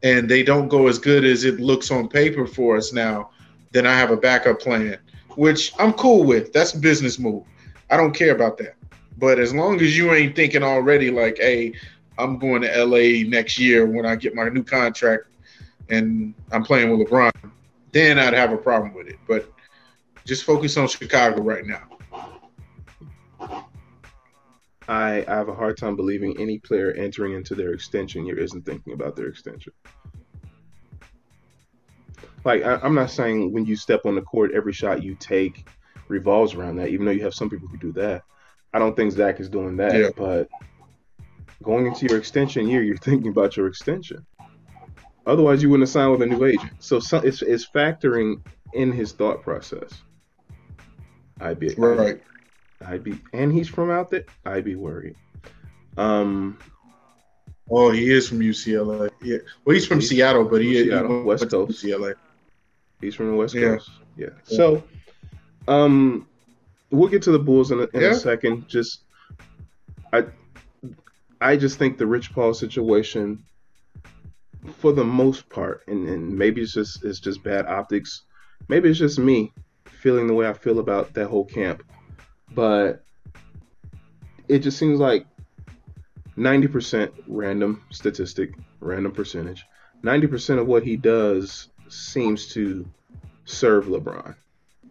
[0.03, 3.31] and they don't go as good as it looks on paper for us now,
[3.71, 4.97] then I have a backup plan,
[5.35, 6.53] which I'm cool with.
[6.53, 7.43] That's a business move.
[7.89, 8.75] I don't care about that.
[9.17, 11.73] But as long as you ain't thinking already like, hey,
[12.17, 15.25] I'm going to LA next year when I get my new contract
[15.89, 17.31] and I'm playing with LeBron,
[17.91, 19.17] then I'd have a problem with it.
[19.27, 19.51] But
[20.25, 21.83] just focus on Chicago right now.
[24.89, 28.65] I, I have a hard time believing any player entering into their extension year isn't
[28.65, 29.73] thinking about their extension.
[32.45, 35.67] Like I, am not saying when you step on the court, every shot you take
[36.07, 36.89] revolves around that.
[36.89, 38.23] Even though you have some people who do that,
[38.73, 39.93] I don't think Zach is doing that.
[39.93, 40.09] Yeah.
[40.15, 40.49] But
[41.63, 44.25] going into your extension year, you're thinking about your extension.
[45.25, 46.71] Otherwise, you wouldn't have signed with a new agent.
[46.79, 48.41] So some, it's, it's factoring
[48.73, 50.01] in his thought process.
[51.39, 52.21] I'd be right.
[52.85, 54.25] I'd, be, and he's from out there.
[54.45, 55.15] I'd be worried.
[55.97, 56.57] Um.
[57.69, 59.11] Oh, he is from UCLA.
[59.21, 59.39] Yeah.
[59.65, 61.83] Well, he's from he's Seattle, but he, Seattle, he West Coast.
[61.83, 62.15] UCLA.
[63.01, 63.61] He's from the West yeah.
[63.61, 63.89] Coast.
[64.15, 64.27] Yeah.
[64.47, 64.55] yeah.
[64.57, 64.83] So,
[65.67, 66.27] um,
[66.91, 68.09] we'll get to the Bulls in a, in yeah.
[68.09, 68.67] a second.
[68.67, 69.01] Just,
[70.13, 70.25] I
[71.39, 73.43] I just think the Rich Paul situation,
[74.77, 78.23] for the most part, and, and maybe it's just it's just bad optics.
[78.67, 79.53] Maybe it's just me
[79.85, 81.83] feeling the way I feel about that whole camp,
[82.53, 83.03] but
[84.47, 85.25] it just seems like
[86.37, 89.65] 90% random statistic, random percentage.
[90.03, 92.87] 90% of what he does seems to
[93.45, 94.35] serve LeBron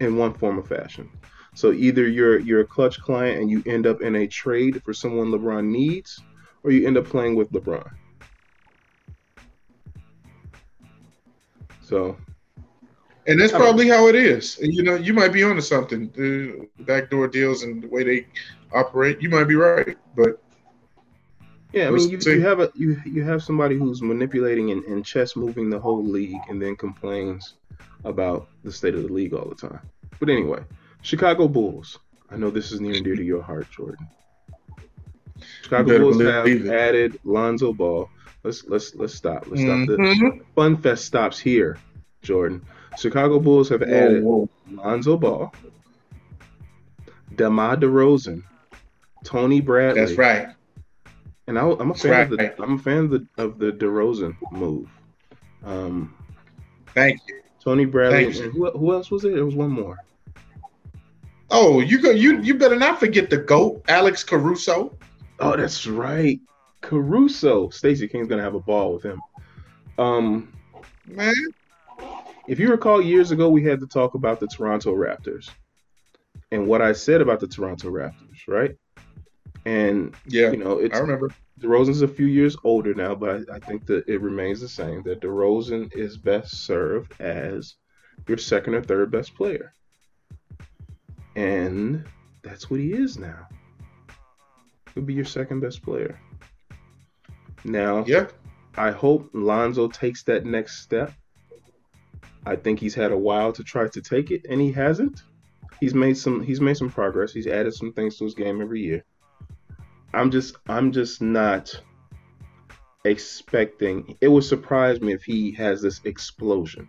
[0.00, 1.08] in one form or fashion.
[1.56, 4.92] So either you're you're a clutch client and you end up in a trade for
[4.92, 6.20] someone LeBron needs,
[6.62, 7.90] or you end up playing with LeBron.
[11.80, 12.18] So
[13.26, 14.58] And that's probably how it is.
[14.60, 16.10] You know, you might be onto something.
[16.14, 18.26] The backdoor deals and the way they
[18.72, 19.96] operate, you might be right.
[20.14, 20.42] But
[21.72, 25.06] yeah, I mean, you, you have a you you have somebody who's manipulating and, and
[25.06, 27.54] chess moving the whole league, and then complains
[28.04, 29.80] about the state of the league all the time.
[30.20, 30.62] But anyway,
[31.02, 31.98] Chicago Bulls.
[32.30, 34.08] I know this is near and dear to your heart, Jordan.
[35.62, 36.66] Chicago Bulls have it.
[36.66, 38.08] added Lonzo Ball.
[38.42, 39.46] Let's let's let's stop.
[39.48, 39.78] Let's stop.
[39.78, 40.38] Mm-hmm.
[40.38, 41.78] The fun fest stops here,
[42.22, 42.64] Jordan.
[42.96, 44.48] Chicago Bulls have whoa, added whoa.
[44.70, 45.52] Lonzo Ball,
[47.34, 48.42] DeMar DeRozan,
[49.24, 50.00] Tony Bradley.
[50.00, 50.48] That's right.
[51.48, 52.32] And I, am a fan right.
[52.32, 54.88] of the I'm a fan of the of the DeRozan move.
[55.64, 56.14] Um,
[56.94, 58.32] Thank you, Tony Bradley.
[58.32, 59.34] Thank who, who else was it?
[59.34, 59.98] There was one more.
[61.50, 62.10] Oh, you go.
[62.10, 64.96] You you better not forget the goat, Alex Caruso.
[65.38, 66.40] Oh, that's right,
[66.80, 67.68] Caruso.
[67.70, 69.20] Stacey King's gonna have a ball with him.
[69.98, 70.52] Um,
[71.06, 71.34] man,
[72.48, 75.50] if you recall, years ago we had to talk about the Toronto Raptors
[76.50, 78.76] and what I said about the Toronto Raptors, right?
[79.64, 81.30] And yeah, you know, it's I remember.
[81.58, 85.02] DeRozan's a few years older now, but I, I think that it remains the same.
[85.04, 87.76] That DeRozan is best served as
[88.28, 89.72] your second or third best player,
[91.36, 92.04] and
[92.42, 93.46] that's what he is now.
[94.94, 96.18] He'll be your second best player.
[97.64, 98.26] Now, yeah,
[98.76, 101.12] I hope Lonzo takes that next step
[102.46, 105.24] I think he's had a while to try to take it, and he hasn't.
[105.80, 106.42] He's made some.
[106.42, 107.32] He's made some progress.
[107.32, 109.04] He's added some things to his game every year.
[110.14, 110.56] I'm just.
[110.68, 111.78] I'm just not
[113.04, 114.16] expecting.
[114.20, 116.88] It would surprise me if he has this explosion.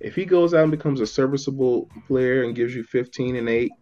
[0.00, 3.72] If he goes out and becomes a serviceable player and gives you 15 and 8,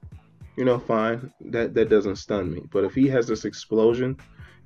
[0.57, 1.31] you know, fine.
[1.41, 2.63] That that doesn't stun me.
[2.73, 4.17] But if he has this explosion,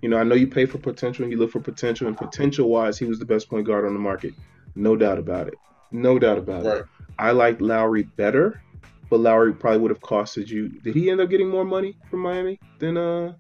[0.03, 2.69] you know, I know you pay for potential and you look for potential, and potential
[2.69, 4.33] wise, he was the best point guard on the market,
[4.75, 5.55] no doubt about it.
[5.91, 6.79] No doubt about right.
[6.79, 6.87] it.
[7.19, 8.63] I liked Lowry better,
[9.11, 10.69] but Lowry probably would have costed you.
[10.69, 13.35] Did he end up getting more money from Miami than uh,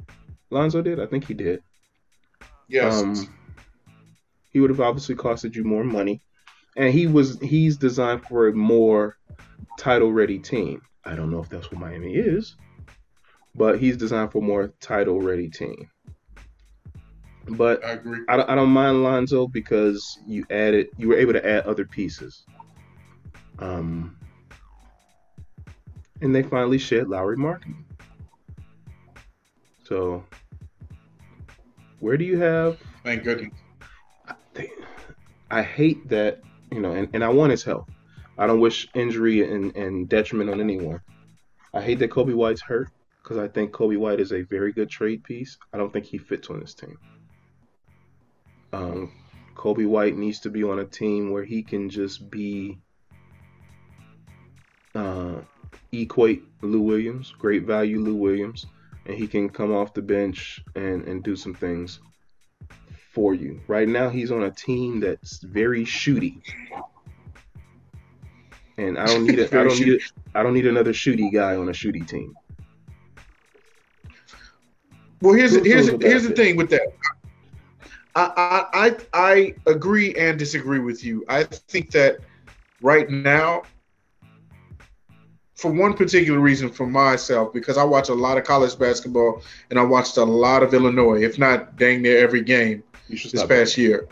[0.51, 0.99] Lonzo did?
[0.99, 1.63] I think he did.
[2.69, 3.01] Yes.
[3.01, 3.15] Um,
[4.51, 6.21] he would have obviously costed you more money,
[6.81, 9.19] and he was he's designed for a more
[9.79, 10.81] title ready team.
[11.05, 12.57] I don't know if that's what Miami is,
[13.55, 15.91] but he's designed for a more title ready team.
[17.49, 18.21] But I agree.
[18.29, 22.47] I, I don't mind Lonzo because you added, you were able to add other pieces.
[23.59, 24.17] Um,
[26.23, 27.85] and they finally shed Lauri Markkanen.
[29.85, 30.25] So,
[31.99, 32.79] where do you have?
[33.05, 33.53] Thank goodness.
[34.27, 34.71] I,
[35.51, 37.89] I hate that, you know, and, and I want his health.
[38.39, 41.01] I don't wish injury and, and detriment on anyone.
[41.75, 42.89] I hate that Coby White's hurt
[43.23, 45.59] because I think Coby White is a very good trade piece.
[45.73, 46.99] I don't think he fits on this team.
[48.73, 49.13] Um,
[49.55, 52.79] Coby White needs to be on a team where he can just be
[54.95, 55.37] uh,
[55.93, 58.67] equate Lou Williams, great value Lou Williams,
[59.07, 62.01] and he can come off the bench and, and do some things
[63.11, 63.61] for you.
[63.67, 66.41] Right now, he's on a team that's very shooty,
[68.79, 71.57] and I don't need a, I don't need a, I don't need another shooty guy
[71.57, 72.35] on a shooty team.
[75.21, 76.93] Well, here's here's here's the thing with that.
[78.15, 81.25] I, I I agree and disagree with you.
[81.29, 82.19] I think that
[82.81, 83.63] right now,
[85.55, 89.79] for one particular reason, for myself, because I watch a lot of college basketball and
[89.79, 94.09] I watched a lot of Illinois, if not dang near every game this past year.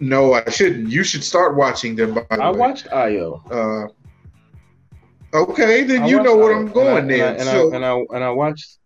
[0.00, 0.90] No, I shouldn't.
[0.90, 2.14] You should start watching them.
[2.14, 2.58] By the I way.
[2.58, 3.40] watched Ayo.
[3.50, 7.84] Uh, okay, then I you know where I'm going and I, And, so, I, and
[7.84, 8.78] I and I watched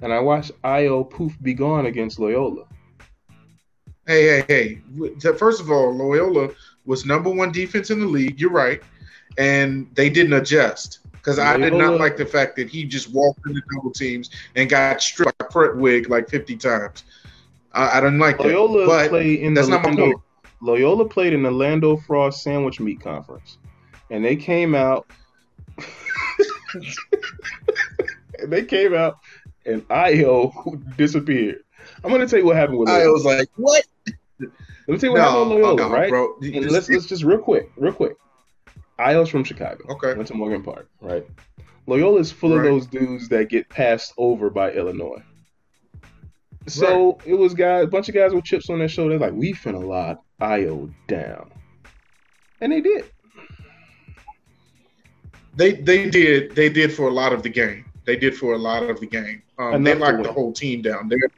[0.00, 2.66] and I watched Ayo poof be gone against Loyola.
[4.06, 5.32] Hey, hey, hey.
[5.32, 6.50] First of all, Loyola
[6.84, 8.38] was number one defense in the league.
[8.38, 8.82] You're right.
[9.38, 13.46] And they didn't adjust because I did not like the fact that he just walked
[13.46, 17.04] into double teams and got stripped by Krutwig like 50 times.
[17.74, 19.10] I, I don't like Loyola that.
[19.10, 20.22] Played in that's the not Lando,
[20.60, 23.58] Loyola played in the Lando Frost Sandwich Meat Conference.
[24.10, 25.06] And they came out.
[28.46, 29.18] they came out
[29.66, 30.52] and Ayo
[30.96, 31.60] disappeared.
[32.02, 33.04] I'm gonna tell you what happened with Loyola.
[33.04, 33.84] I was like, what?
[34.38, 34.48] Let
[34.88, 36.08] me tell you what no, happened with Loyola, no, right?
[36.10, 36.36] Bro.
[36.42, 38.16] And let's let's just real quick, real quick.
[38.98, 39.84] Ayo's from Chicago.
[39.94, 40.14] Okay.
[40.14, 41.26] Went to Morgan Park, right?
[41.86, 42.58] Loyola is full right.
[42.58, 45.22] of those dudes that get passed over by Illinois.
[46.66, 47.26] So right.
[47.26, 49.86] it was guys, a bunch of guys with chips on their shoulders, like we finna
[49.86, 51.50] lock Ayo down,
[52.60, 53.04] and they did.
[55.56, 57.84] They they did they did for a lot of the game.
[58.04, 59.42] They did for a lot of the game.
[59.58, 61.08] Um, they locked the whole team down.
[61.08, 61.30] Their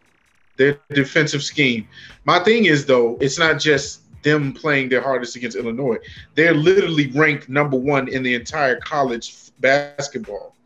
[0.57, 1.89] their defensive scheme.
[2.25, 5.99] My thing is though, it's not just them playing their hardest against Illinois.
[6.35, 10.57] They're literally ranked number one in the entire college basketball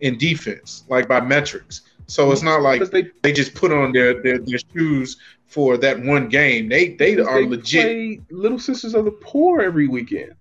[0.00, 1.82] in defense, like by metrics.
[2.10, 6.02] So it's not like they, they just put on their, their, their shoes for that
[6.02, 6.68] one game.
[6.68, 8.32] They they are they legit.
[8.32, 10.34] Little Sisters of the Poor every weekend.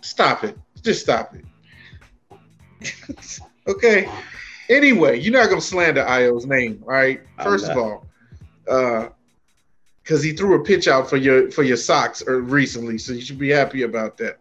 [0.00, 0.56] Stop it.
[0.82, 2.40] Just stop it.
[3.66, 4.08] okay.
[4.68, 7.20] Anyway, you're not gonna slander Ayo's name, right?
[7.42, 8.06] First of all,
[8.68, 9.08] uh,
[10.04, 13.20] because he threw a pitch out for your for your Sox or recently, so you
[13.20, 14.38] should be happy about that.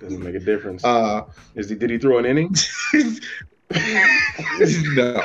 [0.00, 0.84] Doesn't make a difference.
[0.84, 1.24] Uh,
[1.56, 1.74] Is he?
[1.74, 2.54] Did he throw an inning?
[4.94, 5.20] no.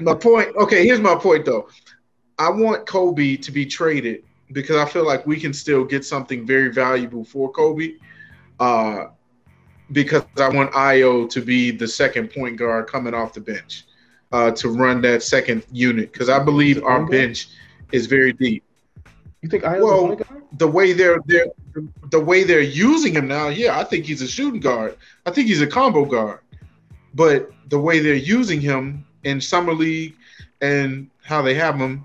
[0.00, 0.54] my point.
[0.56, 1.68] Okay, here's my point though.
[2.38, 6.46] I want Coby to be traded because I feel like we can still get something
[6.46, 7.98] very valuable for Coby.
[8.60, 9.06] Uh,
[9.92, 13.84] because I want Ayo to be the second point guard coming off the bench
[14.32, 17.48] uh, to run that second unit because I believe our bench
[17.92, 18.64] is very deep.
[19.42, 20.42] You think Ayo's well, a point guard?
[20.58, 21.46] the way they're they're
[22.10, 24.96] the way they're using him now, yeah, I think he's a shooting guard.
[25.26, 26.40] I think he's a combo guard.
[27.14, 30.14] But the way they're using him in summer league
[30.60, 32.04] and how they have him,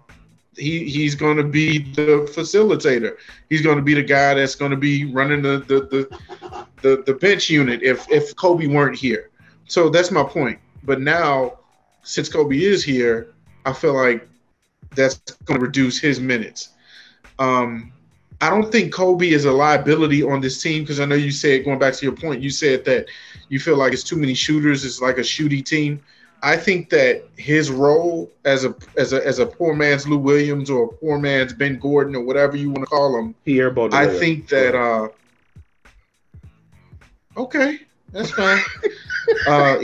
[0.55, 3.17] he he's going to be the facilitator.
[3.49, 7.03] He's going to be the guy that's going to be running the the, the the
[7.05, 9.30] the bench unit if if Coby weren't here.
[9.67, 10.59] So that's my point.
[10.84, 11.59] But now,
[12.03, 13.34] since Coby is here,
[13.65, 14.28] I feel like
[14.95, 16.70] that's going to reduce his minutes.
[17.38, 17.91] Um,
[18.41, 21.65] I don't think Coby is a liability on this team because I know you said
[21.65, 23.07] going back to your point, you said that
[23.49, 24.85] you feel like it's too many shooters.
[24.85, 26.01] It's like a shooty team.
[26.41, 30.69] I think that his role as a as a as a poor man's Lou Williams
[30.69, 33.35] or a poor man's Ben Gordon or whatever you want to call him.
[33.43, 33.93] He airballed.
[33.93, 35.09] I think that uh
[37.35, 37.81] okay,
[38.13, 38.61] that's fine.
[39.47, 39.79] uh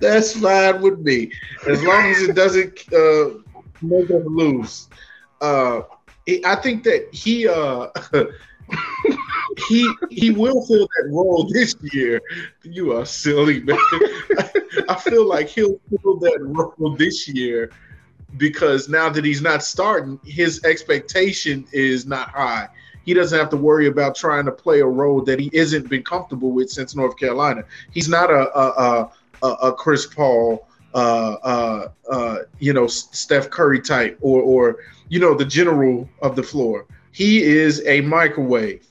[0.00, 1.30] that's fine with me.
[1.68, 3.45] As long as it doesn't uh
[3.82, 4.88] make them lose.
[5.40, 5.82] Uh
[6.44, 7.88] I think that he uh
[9.68, 12.20] he he will fill that role this year.
[12.62, 13.78] You are silly, man.
[14.88, 17.70] I feel like he'll fill that role this year
[18.36, 22.68] because now that he's not starting, his expectation is not high.
[23.04, 26.02] He doesn't have to worry about trying to play a role that he isn't been
[26.02, 27.62] comfortable with since North Carolina.
[27.92, 29.10] He's not a a,
[29.42, 30.66] a, a Chris Paul,
[30.96, 34.78] uh, uh, uh, you know, Steph Curry type, or or
[35.10, 36.86] you know the general of the floor.
[37.12, 38.82] He is a microwave.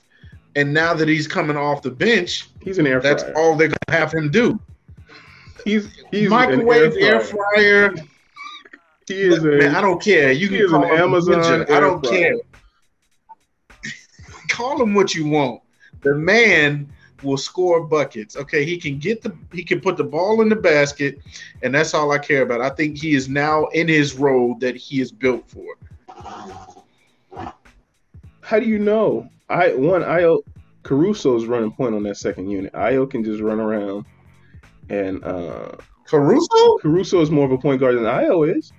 [0.54, 3.14] And now that he's coming off the bench, he's an air fryer.
[3.14, 4.58] That's all they're gonna have him do.
[5.64, 7.42] He's he's microwave air fryer.
[7.56, 8.06] Air fryer.
[9.08, 9.48] He is a.
[9.48, 10.30] Man, I don't care.
[10.30, 11.62] You can call him Amazon.
[11.68, 12.20] I don't fryer.
[12.22, 12.36] care.
[14.48, 15.60] call him what you want.
[16.02, 16.88] The man
[17.26, 18.36] will score buckets.
[18.36, 21.18] Okay, he can get the he can put the ball in the basket,
[21.62, 22.60] and that's all I care about.
[22.60, 25.76] I think he is now in his role that he is built for.
[28.40, 29.28] How do you know?
[29.48, 30.42] I one Ayo
[30.82, 32.72] Caruso's running point on that second unit.
[32.72, 34.06] Ayo can just run around
[34.88, 35.72] and uh
[36.06, 36.78] Caruso?
[36.78, 38.72] Caruso is more of a point guard than Ayo is.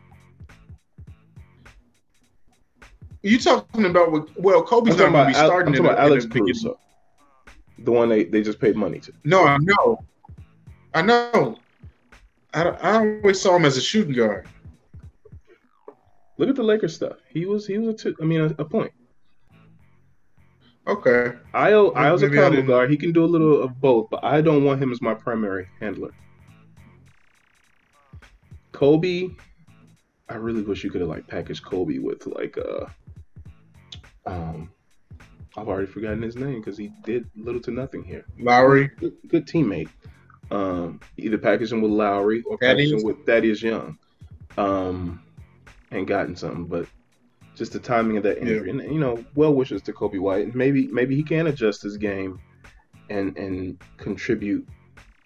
[3.24, 5.74] You talking about well, Coby's not going to be starting.
[5.74, 6.80] I'm talking about Alex Caruso,
[7.80, 9.14] the one they, they just paid money to.
[9.24, 10.00] No, I know,
[10.94, 11.60] I know.
[12.54, 14.48] I, I always saw him as a shooting guard.
[16.38, 17.18] Look at the Lakers stuff.
[17.30, 18.92] He was he was a two, I mean a, a point.
[20.88, 21.34] Okay.
[21.54, 22.90] Ayo Ayo's a combo guard.
[22.90, 25.68] He can do a little of both, but I don't want him as my primary
[25.80, 26.12] handler.
[28.72, 29.36] Coby,
[30.30, 32.86] I really wish you could have like packaged Coby with like uh
[34.26, 34.70] um
[35.58, 38.26] I've already forgotten his name because he did little to nothing here.
[38.40, 38.90] Lauri.
[39.00, 39.90] Good, good teammate.
[40.52, 43.98] Um either package him with Lauri or package him with Thaddeus Young.
[44.58, 45.22] Um
[45.92, 46.88] and gotten something, but
[47.56, 48.68] just the timing of that injury.
[48.72, 48.82] Yeah.
[48.82, 50.54] And you know, well wishes to Coby White.
[50.54, 52.40] Maybe maybe he can adjust his game
[53.10, 54.68] and and contribute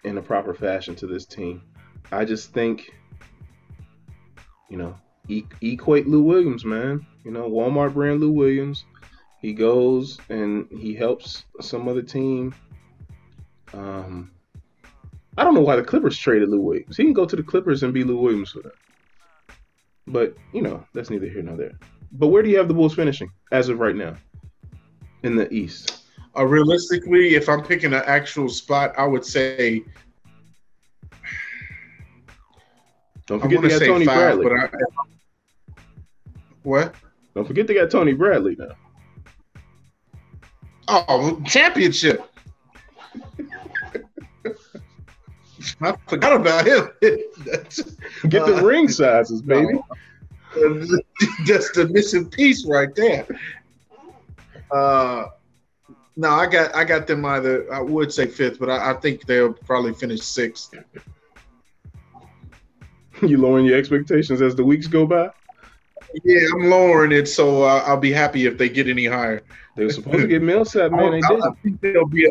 [0.04, 1.62] in a proper fashion to this team.
[2.10, 2.92] I just think,
[4.68, 4.96] you know,
[5.60, 7.06] equate Lou Williams, man.
[7.24, 8.84] You know, Walmart brand Lou Williams.
[9.42, 12.54] He goes and he helps some other team.
[13.74, 14.30] Um,
[15.36, 16.96] I don't know why the Clippers traded Lou Williams.
[16.96, 18.72] He can go to the Clippers and be Lou Williams for them.
[20.06, 21.72] But you know, that's neither here nor there.
[22.12, 24.14] But where do you have the Bulls finishing as of right now
[25.24, 26.04] in the East?
[26.36, 29.82] Uh, realistically, if I'm picking an actual spot, I would say.
[33.26, 34.46] Don't forget they got Tony five, Bradley.
[34.56, 34.68] I,
[36.62, 36.94] what?
[37.34, 38.74] Don't forget they got Tony Bradley now.
[40.88, 42.28] Oh, championship.
[45.80, 46.88] I forgot about him.
[47.00, 49.74] Get the uh, ring sizes, baby.
[49.74, 49.84] No.
[51.46, 53.26] That's the missing piece right there.
[54.70, 55.26] Uh,
[56.16, 57.72] no, I got I got them either.
[57.72, 60.74] I would say fifth, but I, I think they'll probably finish sixth.
[63.20, 65.30] You lowering your expectations as the weeks go by?
[66.24, 69.42] Yeah, I'm lowering it, so uh, I'll be happy if they get any higher.
[69.76, 71.12] They were supposed to get Millsap, man.
[71.12, 71.42] They didn't.
[71.42, 72.26] I think they'll be.
[72.26, 72.30] A,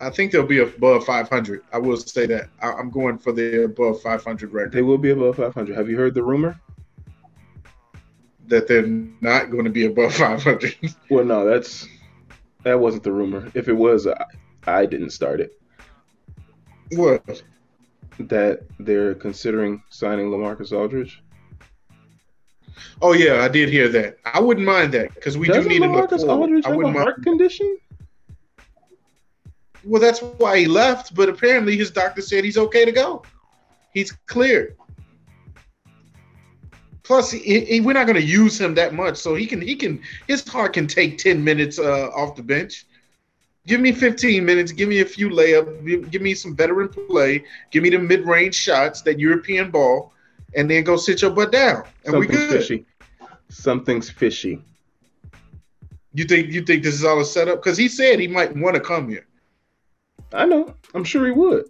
[0.00, 1.62] I think they'll be above 500.
[1.72, 2.48] I will say that.
[2.60, 4.72] I, am going for the above 500 record.
[4.72, 5.76] They will be above 500.
[5.76, 6.60] Have you heard the rumor?
[8.46, 10.76] That they're not going to be above 500.
[11.10, 11.86] well, no, that's
[12.64, 13.50] that wasn't the rumor.
[13.54, 14.24] If it was, I,
[14.66, 15.58] I didn't start it.
[16.92, 17.42] What?
[18.18, 21.23] That they're considering signing LaMarcus Aldridge.
[23.02, 24.18] Oh yeah, I did hear that.
[24.24, 26.38] I wouldn't mind that because we Doesn't do need LaMarcus enough.
[26.38, 27.24] Aldridge I have a heart mind.
[27.24, 27.78] condition.
[29.84, 31.14] Well, that's why he left.
[31.14, 33.22] But apparently, his doctor said he's okay to go.
[33.92, 34.76] He's cleared.
[37.02, 39.76] Plus, he, he, we're not going to use him that much, so he can he
[39.76, 42.86] can his heart can take ten minutes uh, off the bench.
[43.66, 44.72] Give me 15 minutes.
[44.72, 45.86] Give me a few layups.
[45.86, 47.44] Give, give me some veteran play.
[47.70, 50.12] Give me the mid range shots, that European ball,
[50.56, 51.84] and then go sit your butt down.
[52.04, 52.50] And Something's we good.
[52.50, 52.86] Fishy.
[53.48, 54.62] Something's fishy.
[56.12, 57.62] You think you think this is all a setup?
[57.62, 59.26] Because he said he might want to come here.
[60.32, 60.74] I know.
[60.94, 61.66] I'm sure he would.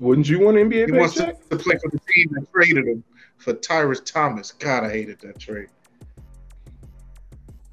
[0.00, 0.86] Wouldn't you want an NBA?
[0.86, 3.04] He wants to, to play for the team that traded him
[3.38, 4.52] for Tyrus Thomas.
[4.52, 5.68] God, I hated that trade.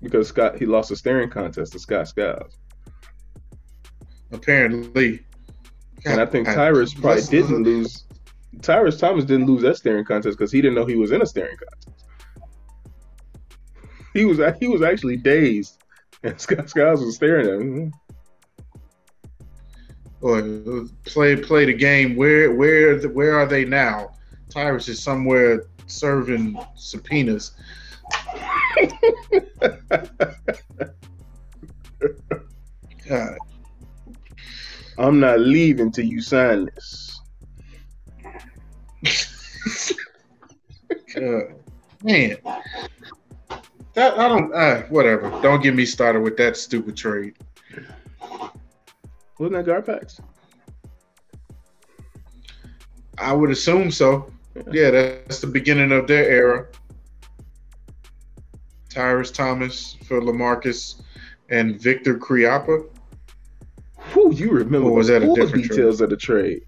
[0.01, 2.57] Because Scott he lost a staring contest to Scott Skiles.
[4.31, 5.25] Apparently.
[6.03, 8.03] God, and I think Tyrus probably didn't lose.
[8.61, 11.25] Tyrus Thomas didn't lose that staring contest because he didn't know he was in a
[11.25, 12.05] staring contest.
[14.13, 15.83] He was he was actually dazed,
[16.23, 17.93] and Scott Skiles was staring at him
[20.21, 22.15] or play play the game.
[22.15, 24.11] Where where where are they now?
[24.49, 27.51] Tyrus is somewhere serving subpoenas.
[33.07, 33.37] God.
[34.97, 37.12] I'm not leaving till you sign this.
[41.15, 41.55] God.
[42.03, 42.37] Man,
[43.93, 44.53] that I don't.
[44.53, 45.29] Uh, whatever.
[45.41, 47.35] Don't get me started with that stupid trade.
[49.39, 50.19] Wasn't that Garpax?
[53.17, 54.31] I would assume so.
[54.55, 54.63] Yeah.
[54.71, 56.67] yeah, that's the beginning of their era.
[58.89, 61.01] Tyrus Thomas for Lamarcus
[61.49, 62.87] and Viktor Khryapa.
[64.11, 66.03] Who you remember or was that all the details trade?
[66.03, 66.65] of the trade?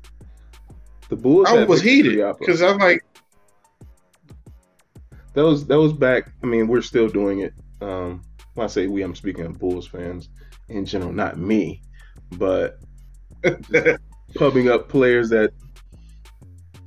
[1.10, 1.48] The Bulls.
[1.48, 3.04] I was heated because I'm like,
[5.34, 6.32] that was that was back.
[6.44, 7.54] I mean, we're still doing it.
[7.82, 8.22] Um,
[8.54, 10.30] when I say we, I'm speaking of Bulls fans
[10.70, 11.82] in general, not me
[12.32, 12.80] but
[14.36, 15.52] pubbing up players that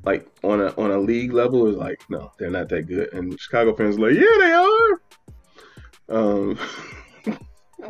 [0.04, 3.12] like on a on a league level is like no, they're not that good.
[3.12, 5.00] And Chicago fans are like, yeah, they are.
[6.10, 6.58] Um,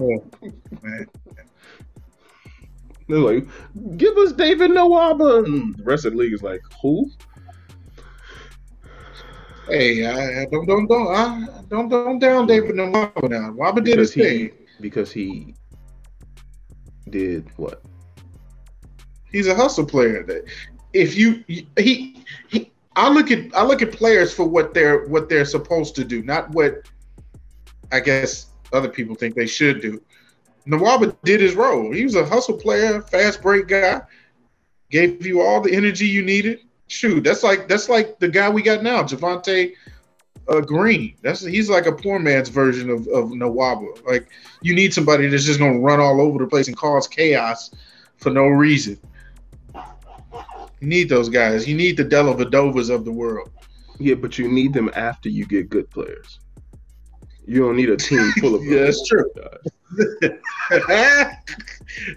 [0.00, 0.24] oh,
[3.08, 3.46] they're like,
[3.96, 5.44] give us David Nwaba.
[5.46, 7.10] And the rest of the league is like, who?
[9.68, 13.50] Hey, I, don't don't don't I, don't don't down David Nwaba now.
[13.50, 15.54] Nwaba did his thing because he
[17.10, 17.82] did what?
[19.30, 20.22] He's a hustle player.
[20.24, 20.44] That
[20.92, 25.28] if you he he I look at I look at players for what they're what
[25.28, 26.88] they're supposed to do, not what
[27.92, 30.02] I guess other people think they should do.
[30.68, 31.92] Nwaba did his role.
[31.92, 34.02] He was a hustle player, fast break guy,
[34.90, 36.60] gave you all the energy you needed.
[36.88, 39.74] Shoot, that's like that's like the guy we got now, Javonte
[40.48, 41.14] uh, Green.
[41.22, 44.06] That's he's like a poor man's version of, of Nwaba.
[44.06, 44.28] Like
[44.62, 47.70] you need somebody that's just gonna run all over the place and cause chaos
[48.16, 48.98] for no reason.
[50.80, 51.66] You need those guys.
[51.66, 53.50] You need the Dellavedovas of the world.
[53.98, 56.40] Yeah, but you need them after you get good players.
[57.46, 59.28] You don't need a team full of yeah, that's true.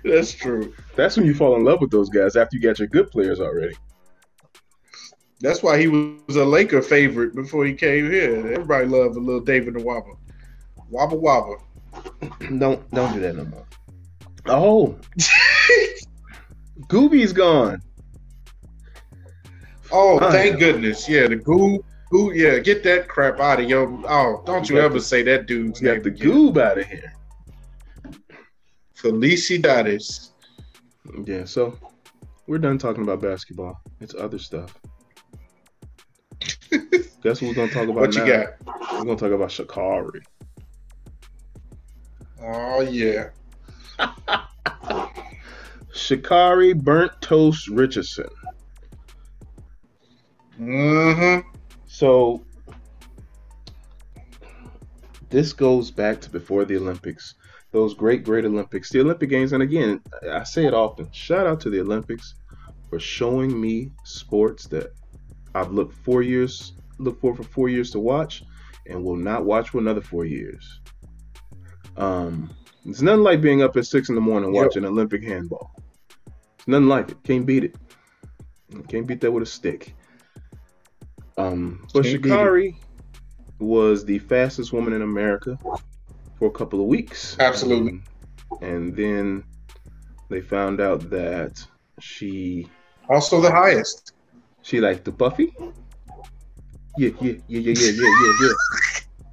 [0.03, 0.73] that's true.
[0.95, 3.39] That's when you fall in love with those guys after you got your good players
[3.39, 3.75] already.
[5.39, 8.35] That's why he was a Laker favorite before he came here.
[8.53, 10.17] Everybody loved a little David Nwaba.
[10.89, 11.63] Wobble wobble.
[12.59, 13.65] Don't don't do that no more.
[14.45, 14.97] Oh,
[16.87, 17.81] Gooby's gone.
[19.91, 21.07] Oh, thank goodness.
[21.07, 22.33] Yeah, the goo, goo.
[22.33, 23.87] Yeah, get that crap out of your.
[24.07, 27.13] Oh, don't you, ever the, say that dude's got the goob out of here.
[29.01, 30.29] Felicidades.
[31.25, 31.77] Yeah, so
[32.47, 33.81] we're done talking about basketball.
[33.99, 34.77] It's other stuff.
[37.23, 38.25] Guess what we're gonna talk about what now?
[38.25, 38.93] you got?
[38.93, 40.21] We're gonna talk about Sha'Carri.
[42.41, 43.29] Oh yeah.
[45.93, 48.29] Sha'Carri Burnt Toast Richardson.
[50.59, 51.47] Mm-hmm.
[51.87, 52.43] So
[55.29, 57.35] this goes back to before the Olympics,
[57.71, 59.53] those great, great Olympics, the Olympic Games.
[59.53, 62.35] And again, I say it often shout out to the Olympics
[62.89, 64.91] for showing me sports that
[65.55, 68.43] I've looked four years, looked for for four years to watch,
[68.87, 70.79] and will not watch for another four years.
[71.97, 72.49] Um,
[72.85, 74.63] it's nothing like being up at six in the morning Yep.
[74.65, 75.71] watching Olympic handball.
[76.57, 77.23] It's nothing like it.
[77.23, 77.75] Can't beat it.
[78.87, 79.93] Can't beat that with a stick.
[81.37, 82.21] Um, but Can't.
[82.21, 82.75] Sha'Carri
[83.59, 85.57] was the fastest woman in America
[86.41, 87.37] for a couple of weeks.
[87.39, 87.91] Absolutely.
[87.91, 88.03] Um,
[88.63, 89.43] and then
[90.27, 91.63] they found out that
[91.99, 92.67] she
[93.07, 94.13] Also the highest.
[94.63, 95.53] she liked the Buffy.
[96.97, 98.53] Yeah, yeah, yeah, yeah, yeah, yeah, yeah, yeah.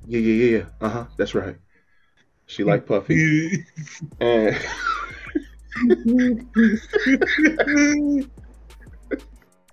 [0.06, 0.66] Yeah, yeah, yeah, yeah.
[0.82, 1.06] Uh huh.
[1.16, 1.56] That's right.
[2.44, 3.64] She liked Puffy.
[4.20, 4.56] And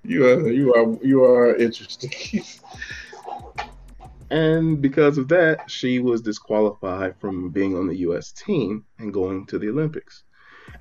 [0.03, 2.11] you are you are you are interesting.
[4.29, 8.31] and because of that, she was disqualified from being on the U.S.
[8.31, 10.23] team and going to the Olympics.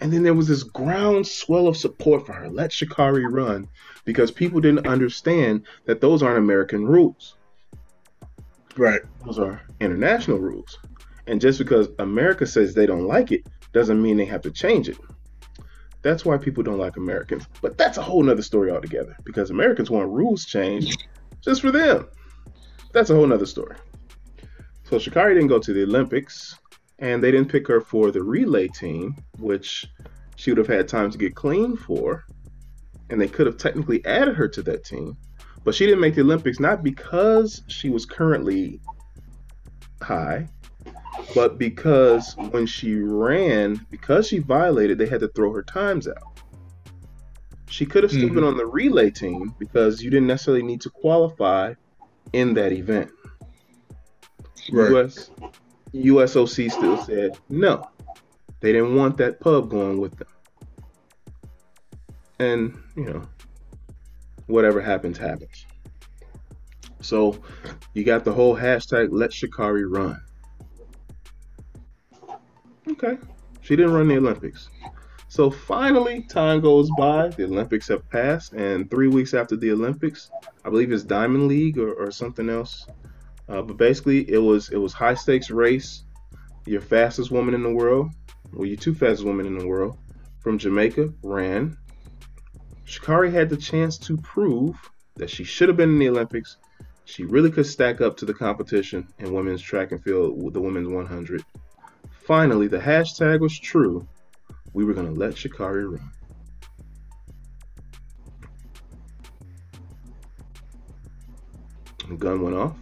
[0.00, 2.48] And then there was this groundswell of support for her.
[2.48, 3.68] Let Sha'Carri run
[4.04, 7.36] because people didn't understand that those aren't American rules.
[8.76, 9.02] right.
[9.24, 10.78] Those are international rules.
[11.26, 14.88] And just because America says they don't like it doesn't mean they have to change
[14.88, 14.98] it.
[16.02, 17.46] That's why people don't like Americans.
[17.62, 21.06] But that's a whole nother story altogether because Americans want rules changed
[21.40, 22.08] just for them.
[22.94, 23.76] That's a whole nother story.
[24.84, 26.58] So Sha'Carri didn't go to the Olympics
[27.00, 29.86] and they didn't pick her for the relay team, which
[30.36, 32.24] she would have had time to get clean for.
[33.10, 35.16] And they could have technically added her to that team.
[35.64, 38.80] But she didn't make the Olympics not because she was currently
[40.00, 40.48] high,
[41.34, 46.40] but because when she ran, because she violated, they had to throw her times out.
[47.68, 48.34] She could have still Mhm.
[48.34, 51.74] been on the relay team because you didn't necessarily need to qualify
[52.34, 53.10] in that event.
[54.72, 54.90] Right.
[54.90, 55.30] US
[55.94, 57.88] USOC still said no.
[58.60, 60.28] They didn't want that pub going with them.
[62.40, 63.22] And, you know,
[64.46, 65.66] whatever happens, happens.
[67.00, 67.38] So
[67.92, 70.20] you got the whole hashtag let Sha'Carri run.
[72.90, 73.18] Okay.
[73.60, 74.70] She didn't run the Olympics.
[75.34, 77.26] So finally, time goes by.
[77.26, 80.30] The Olympics have passed, and three weeks after the Olympics,
[80.64, 82.86] I believe it's Diamond League or, or something else.
[83.48, 86.04] Uh, but basically, it was it was high stakes race.
[86.66, 88.12] Your fastest woman in the world,
[88.52, 89.98] well, your two fastest women in the world,
[90.38, 91.76] from Jamaica, ran.
[92.86, 94.76] Sha'Carri had the chance to prove
[95.16, 96.58] that she should have been in the Olympics.
[97.06, 100.60] She really could stack up to the competition in women's track and field with the
[100.60, 101.44] women's 100.
[102.24, 104.06] Finally, the hashtag was true.
[104.74, 106.10] We were going to let Sha'Carri run.
[112.08, 112.76] The gun went off.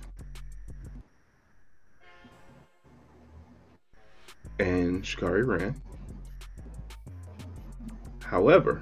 [4.58, 5.80] And Sha'Carri ran.
[8.20, 8.80] However,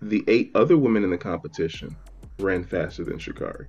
[0.00, 1.96] the eight other women in the competition
[2.38, 3.68] ran faster than Sha'Carri.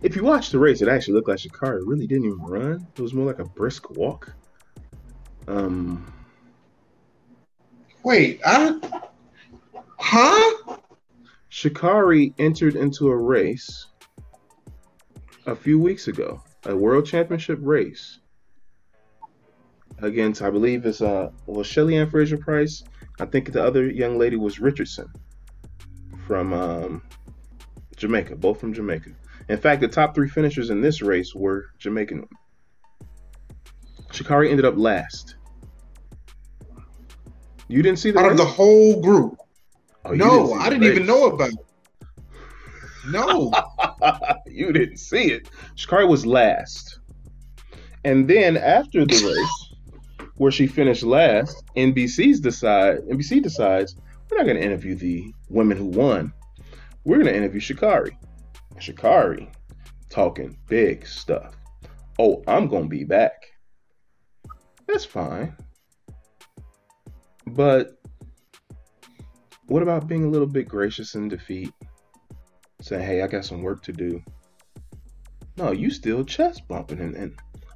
[0.00, 2.86] If you watch the race, it actually looked like Sha'Carri really didn't even run.
[2.96, 4.32] It was more like a brisk walk.
[5.48, 6.12] Um,
[8.04, 8.78] Wait, I
[9.98, 10.76] huh?
[11.50, 13.86] Sha'Carri entered into a race
[15.46, 18.20] a few weeks ago, a world championship race
[20.02, 22.84] against, I believe, it's uh, well, Shelly-Ann Fraser-Pryce.
[23.18, 25.08] I think the other young lady was Richardson
[26.26, 27.02] from um,
[27.96, 29.10] Jamaica, both from Jamaica.
[29.48, 32.28] In fact, the top three finishers in this race were Jamaican women.
[34.12, 35.36] Sha'Carri ended up last.
[37.68, 39.38] You didn't see the Out of the whole group.
[40.04, 41.58] Oh, no, see I didn't even know about it.
[43.10, 43.52] No.
[44.46, 45.50] you didn't see it.
[45.76, 47.00] Sha'Carri was last.
[48.04, 53.96] And then after the race, where she finished last, NBC's decide NBC decides
[54.30, 56.32] we're not gonna interview the women who won.
[57.04, 58.16] We're gonna interview Sha'Carri.
[58.76, 59.52] Sha'Carri
[60.10, 61.54] talking big stuff.
[62.18, 63.32] Oh, I'm gonna be back.
[64.86, 65.54] That's fine.
[67.54, 67.98] But
[69.66, 71.72] what about being a little bit gracious in defeat?
[72.80, 74.22] saying, "Hey, I got some work to do."
[75.56, 77.34] No, you still chest bumping, and, and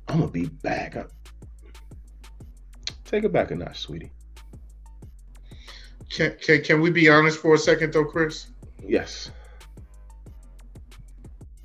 [0.08, 0.96] I'm gonna be back.
[0.96, 1.06] I-
[3.04, 4.12] Take it back a notch, sweetie.
[6.08, 8.46] Can, can can we be honest for a second though, Chris?
[8.86, 9.30] Yes,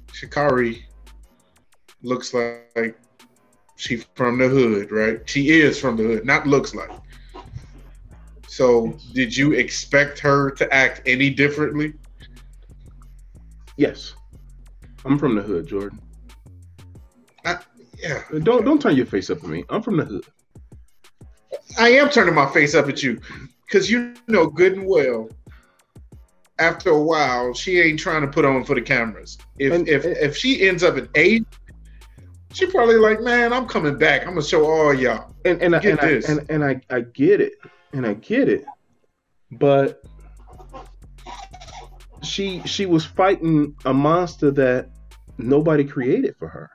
[0.07, 0.83] Sha'Carri
[2.01, 2.97] looks like
[3.75, 5.21] She from the hood, right?
[5.29, 6.89] She is from the hood, not looks like.
[8.57, 11.93] So, did you expect her to act any differently?
[13.75, 14.15] Yes,
[15.05, 16.01] I'm from the hood, Jordan.
[17.45, 17.59] I,
[17.99, 18.23] yeah.
[18.33, 19.63] Uh, don't don't turn your face up at me.
[19.69, 20.25] I'm from the hood.
[21.77, 23.21] I am turning my face up at you
[23.67, 25.29] because you know good and well.
[26.57, 29.37] After a while, she ain't trying to put on for the cameras.
[29.59, 31.45] If And- if if she ends up in eight,
[32.53, 34.21] she probably like, man, I'm coming back.
[34.23, 35.31] I'm gonna show all y'all.
[35.45, 37.53] And and I, Get and, I, and and I I get it,
[37.97, 38.63] and I get it,
[39.51, 40.03] but
[42.21, 44.89] she she was fighting a monster that
[45.39, 46.69] nobody created for her.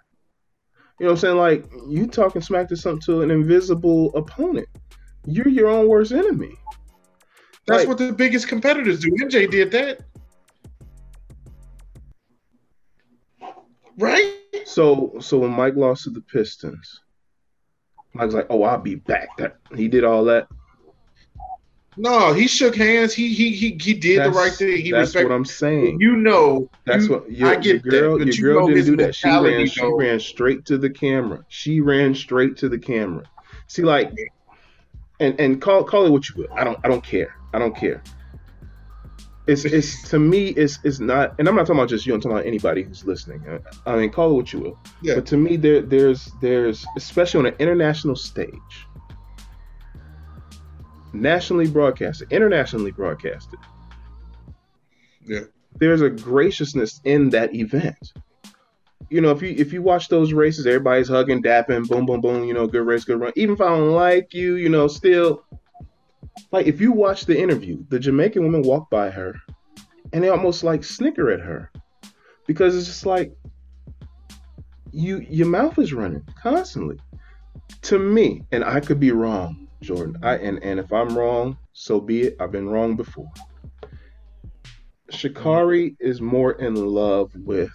[0.99, 1.37] You know what I'm saying?
[1.37, 4.69] Like you talking smack to something to an invisible opponent.
[5.25, 6.55] You're your own worst enemy.
[7.67, 9.11] That's Like- what the biggest competitors do.
[9.23, 10.01] MJ did that,
[13.97, 14.33] right?
[14.65, 17.01] So so when Mike lost to the Pistons,
[18.13, 20.49] Mike's like, "Oh, I'll be back." That he did all that.
[21.97, 23.13] No, he shook hands.
[23.13, 24.79] He he he he did the right thing.
[24.81, 25.29] He that's respected.
[25.29, 26.01] what I'm saying.
[26.01, 28.19] You know, That's you- what your, I get your girl.
[28.19, 29.15] that, your you girl didn't do that.
[29.15, 29.67] She ran.
[29.67, 29.97] She though.
[29.99, 31.45] ran straight to the camera.
[31.49, 33.25] She ran straight to the camera.
[33.67, 34.11] See, like,
[35.21, 36.53] and and call call it what you will.
[36.55, 37.35] I don't I don't care.
[37.53, 38.03] I don't care.
[39.47, 42.15] It's it's to me it's it's not, and I'm not talking about just you.
[42.15, 43.43] I'm talking about anybody who's listening.
[43.87, 44.79] I, I mean, call it what you will.
[45.03, 45.17] Yeah.
[45.17, 48.87] But to me, there there's there's especially on an international stage,
[51.13, 53.59] nationally broadcasted, internationally broadcasted
[55.27, 55.41] Yeah.
[55.79, 58.13] there's a graciousness in that event.
[59.11, 62.45] You know, if you if you watch those races, everybody's hugging, dapping, boom, boom, boom.
[62.45, 63.33] You know, good race, good run.
[63.37, 65.45] Even if I don't like you, you know, still,
[66.51, 69.35] like if you watch the interview, the Jamaican women walk by her,
[70.13, 71.71] and they almost like snicker at her,
[72.47, 73.33] because it's just like
[74.93, 76.99] you your mouth is running constantly.
[77.83, 80.17] To me, and I could be wrong, Jordan.
[80.23, 82.37] I and and if I'm wrong, so be it.
[82.41, 83.31] I've been wrong before.
[85.11, 87.73] Sha'Carri is more in love with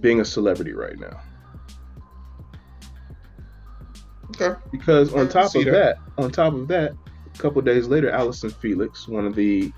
[0.00, 1.20] being a celebrity right now.
[4.30, 4.58] Okay.
[4.70, 5.72] Because on top of that.
[5.72, 5.96] that.
[6.16, 6.92] on top of that,
[7.34, 9.70] a couple days later, Allyson Felix, one of the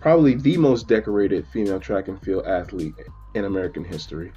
[0.00, 2.94] probably the most decorated female track and field athlete
[3.34, 4.32] in American history,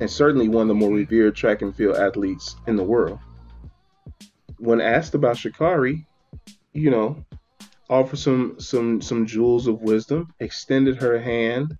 [0.00, 3.18] and certainly one of the more revered track and field athletes in the world.
[4.62, 6.04] When asked about Sha'Carri,
[6.72, 7.24] you know,
[7.90, 11.76] offered some some some jewels of wisdom, extended her hand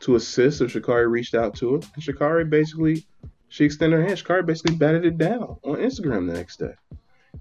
[0.00, 1.80] to assist if Sha'Carri reached out to her.
[1.94, 3.06] And Sha'Carri basically
[3.48, 4.18] she extended her hand.
[4.18, 6.74] Sha'Carri basically batted it down on Instagram the next day.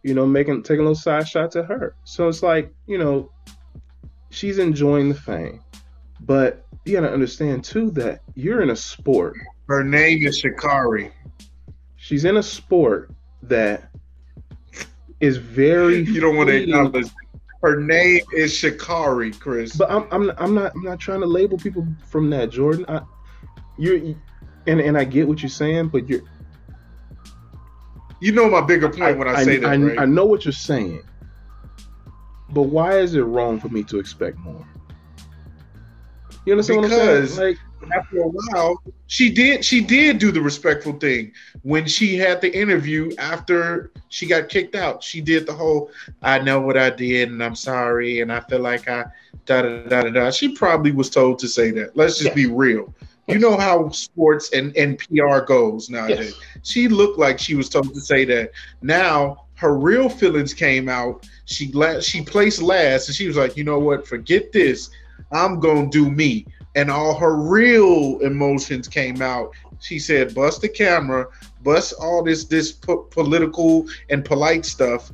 [0.01, 1.95] You know, making taking a little side shots at her.
[2.05, 3.30] So it's like, you know,
[4.30, 5.61] she's enjoying the fame.
[6.22, 9.36] But you gotta understand too that you're in a sport.
[9.68, 11.11] Her name is Sha'Carri.
[11.97, 13.11] She's in a sport
[13.41, 13.89] that
[15.24, 17.07] is very You don't want to acknowledge.
[17.61, 19.74] Her name is Sha'Carri, Chris.
[19.78, 22.84] But I'm, I'm I'm not I'm not trying to label people from that, Jordan.
[22.89, 23.01] I,
[23.78, 24.15] you're
[24.67, 26.21] and and I get what you're saying, but you're
[28.19, 29.99] you know my bigger point when I, say that, I, right?
[29.99, 31.03] I know what you're saying,
[32.49, 34.67] but why is it wrong for me to expect more?
[36.45, 37.38] You understand what I'm saying?
[37.38, 37.57] Like,
[37.92, 41.32] after a while, she did she did do the respectful thing
[41.64, 45.04] when she had the interview after she got kicked out.
[45.04, 48.60] She did the whole I know what I did and I'm sorry and I feel
[48.60, 49.06] like I
[49.46, 50.32] da da da da da.
[50.32, 51.96] She probably was told to say that.
[51.96, 52.36] Let's just Yes.
[52.36, 52.94] be real.
[53.28, 56.36] You know how sports and, and PR goes nowadays.
[56.38, 56.60] yes.
[56.64, 58.52] She looked like she was told to say that.
[58.82, 61.26] Now her real feelings came out.
[61.46, 64.06] She la- she placed last, and she was like, you know what?
[64.06, 64.90] Forget this.
[65.32, 66.46] I'm gonna do me.
[66.76, 69.51] And all her real emotions came out.
[69.80, 71.28] She said, "Bust the camera,
[71.61, 75.11] bust all this this po- political and polite stuff.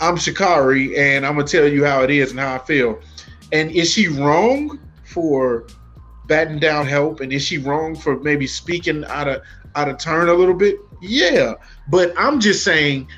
[0.00, 2.98] I'm Sha'Carri, and I'm gonna tell you how it is and how I feel."
[3.52, 5.66] And is she wrong for
[6.26, 7.20] batting down help?
[7.20, 9.42] And is she wrong for maybe speaking out of
[9.74, 10.76] out of turn a little bit?
[11.02, 11.54] Yeah,
[11.88, 13.08] but I'm just saying,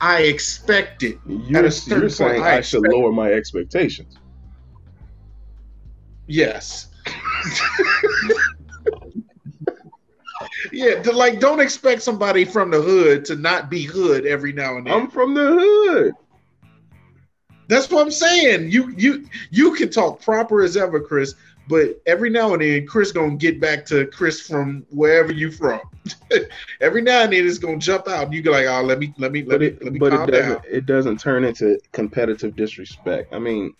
[0.00, 1.18] I expect it.
[1.26, 4.16] You're, At a you're saying point, I I should lower my expectations.
[6.26, 6.88] Yes.
[10.72, 14.76] Yeah, to, like don't expect somebody from the hood to not be hood every now
[14.76, 14.92] and then.
[14.94, 16.12] I'm from the hood.
[17.68, 18.70] That's what I'm saying.
[18.70, 21.34] You you you can talk proper as ever, Chris,
[21.68, 25.80] but every now and then Chris gonna get back to Chris from wherever you from.
[26.80, 29.14] every now and then it's gonna jump out and you go like, oh let me
[29.18, 30.62] let me let But me it, let me but calm it doesn't down.
[30.64, 33.32] it doesn't turn into competitive disrespect.
[33.32, 33.74] I mean,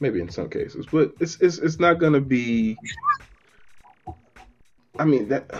[0.00, 2.76] maybe in some cases, but it's it's it's not gonna be.
[4.98, 5.50] I mean that.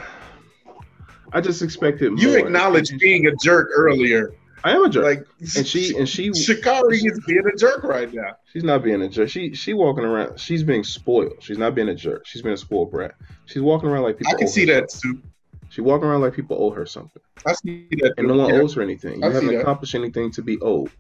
[1.32, 2.20] I just expected more.
[2.22, 4.32] You acknowledged being a jerk earlier.
[4.64, 5.05] I am a jerk.
[5.05, 5.26] Like
[5.57, 8.37] and she and she Sha'Carri is being a jerk right now.
[8.53, 9.28] She's not being a jerk.
[9.28, 10.41] She she walking around.
[10.41, 11.34] She's being spoiled.
[11.41, 12.26] She's not being a jerk.
[12.26, 13.14] She's being a spoiled brat.
[13.47, 14.32] She's walking around like people.
[14.34, 15.22] I can see that something.
[15.22, 15.28] too.
[15.68, 18.14] She's walking around like people owe her something, I see that.
[18.16, 18.34] and too.
[18.34, 18.61] no one Yeah.
[18.61, 19.20] owes her anything.
[19.22, 20.91] You I haven't accomplished anything to be owed.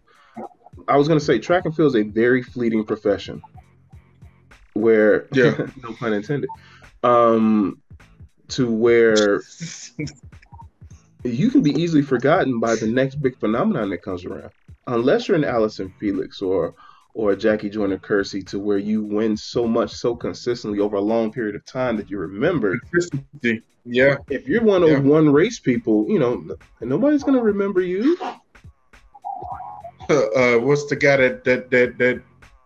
[0.88, 3.42] I was gonna say track and field is a very fleeting profession,
[4.74, 5.66] where Yeah.
[5.82, 6.48] no pun intended,
[7.02, 7.80] um,
[8.48, 9.42] to where
[11.24, 14.50] you can be easily forgotten by the next big phenomenon that comes around.
[14.86, 16.74] Unless you're an Allyson Felix or
[17.14, 21.32] or a Jackie Joyner-Kersee to where you win so much so consistently over a long
[21.32, 22.78] period of time that you're remembered.
[23.86, 24.18] Yeah.
[24.28, 24.98] If you're one of Yeah.
[24.98, 26.44] one race people, you know,
[26.82, 28.18] nobody's gonna remember you.
[30.08, 32.22] Uh, what's the guy that that that that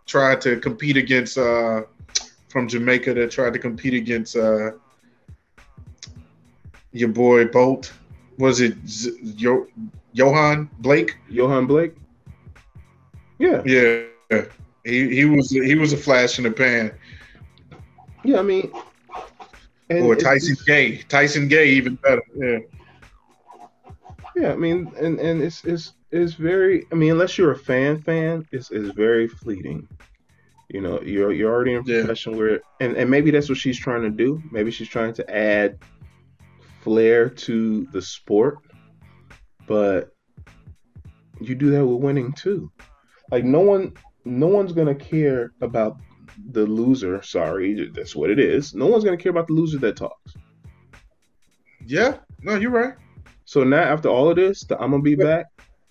[0.06, 1.82] tried to compete against uh
[2.48, 4.70] from Jamaica that tried to compete against uh
[6.92, 7.92] your boy Bolt?
[8.38, 9.66] Was it Z- Yo-
[10.14, 11.16] Yohan Blake?
[11.30, 11.94] Yohan Blake.
[13.38, 14.06] Yeah, Yeah.
[14.84, 16.92] He, he was he was a flash in the pan.
[18.24, 18.38] yeah.
[18.38, 18.70] I mean,
[19.90, 20.98] and Or Tyson Gay.
[21.08, 22.22] Tyson Gay even better.
[22.36, 22.58] Yeah.
[24.36, 26.86] Yeah, I mean, and and it's it's it's very.
[26.92, 29.88] I mean, unless you're a fan, fan, it's it's very fleeting.
[30.68, 32.00] You know, you're you're already in a Yeah.
[32.00, 34.42] profession where, and and maybe that's what she's trying to do.
[34.50, 35.78] Maybe she's trying to add
[36.80, 38.58] flair to the sport,
[39.66, 40.10] but
[41.40, 42.70] you do that with winning too.
[43.30, 43.94] Like no one,
[44.24, 45.98] no one's gonna care about
[46.52, 47.22] the loser.
[47.22, 48.74] Sorry, that's what it is.
[48.74, 50.34] No one's gonna care about the loser that talks.
[51.86, 52.18] Yeah.
[52.42, 52.94] No, you're right.
[53.44, 55.46] So now after all of this, the I'm gonna be back.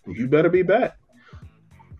[0.08, 0.98] You better be back.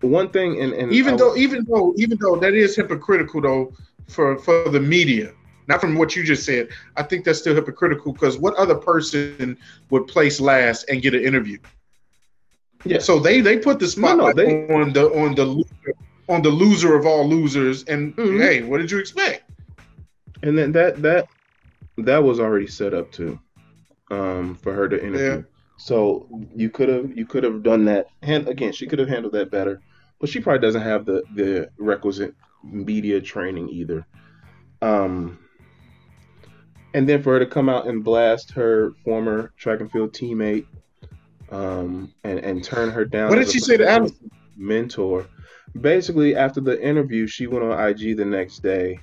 [0.00, 3.72] One thing, and, and even I- though even though even though that is hypocritical though
[4.08, 5.32] for for the media
[5.68, 9.56] not from what you just said i think that's still hypocritical because what other person
[9.90, 11.56] would place last and get an interview
[12.84, 15.64] yeah, so they they put the No, no, spotlight they- on the on the
[16.28, 18.40] on the loser of all losers and Mhm.
[18.40, 19.48] hey what did you expect
[20.42, 21.28] and then that that
[21.98, 23.38] that was already set up too,
[24.10, 25.44] um, for her to interview.
[25.44, 25.49] Yeah.
[25.80, 28.08] So you could have you could have done that.
[28.20, 29.80] And again, she could have handled that better,
[30.20, 34.06] but she probably doesn't have the the requisite media training either.
[34.82, 35.38] Um,
[36.92, 40.66] and then for her to come out and blast her former track and field teammate,
[41.50, 43.30] um, and and turn her down.
[43.30, 44.30] what did she say to Allyson?
[44.58, 45.26] mentor.
[45.80, 48.98] Basically, after the interview, she went on IG the next day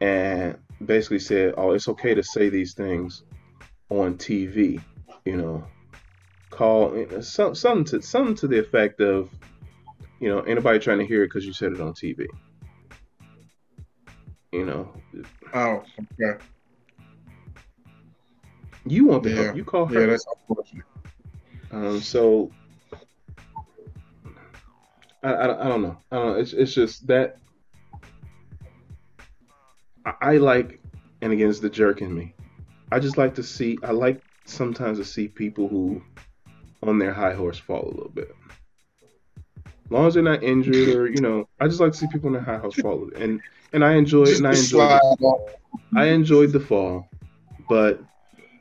[0.00, 0.56] and
[0.86, 3.24] basically said, "Oh, it's okay to say these things
[3.90, 4.80] on TV."
[5.26, 5.64] You know,
[6.50, 9.30] call some something to something to the effect of,
[10.20, 12.26] you know, anybody trying to hear it because you said it on TV.
[14.52, 14.92] You know,
[15.54, 15.82] oh
[16.22, 16.38] okay
[18.86, 19.44] you want the Yeah.
[19.44, 19.56] help.
[19.56, 20.00] You call her.
[20.00, 20.84] yeah that's unfortunate
[21.70, 22.50] Um, so
[25.22, 25.98] I, I, I don't know.
[26.10, 26.38] I don't know.
[26.38, 27.36] It's it's just that
[30.04, 30.80] I, I like,
[31.20, 32.34] and again, it's the jerk in me.
[32.90, 33.78] I just like to see.
[33.82, 36.02] I like sometimes to see people who
[36.82, 38.34] on their high horse fall a little bit.
[39.66, 42.28] As long as they're not injured or you know, I just like to see people
[42.28, 43.40] in their high horse fall, and
[43.72, 44.78] and I enjoy it, and I to enjoy.
[44.78, 45.24] slide it.
[45.24, 45.50] off.
[45.96, 47.08] I enjoyed the fall,
[47.68, 48.02] but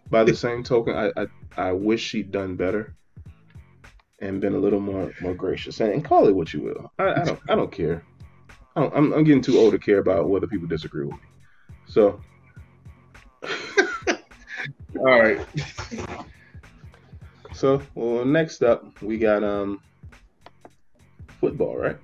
[0.10, 2.96] by the same token, I I, I wish she'd done better
[4.20, 6.92] and been a little more more gracious and, and call it what you will.
[6.98, 8.04] I, I don't I don't care.
[8.76, 11.28] I don't, I'm I'm getting too old to care about whether people disagree with me.
[11.88, 12.20] So
[14.98, 15.40] all right
[17.58, 19.82] so well next up we got um
[21.42, 21.98] football right.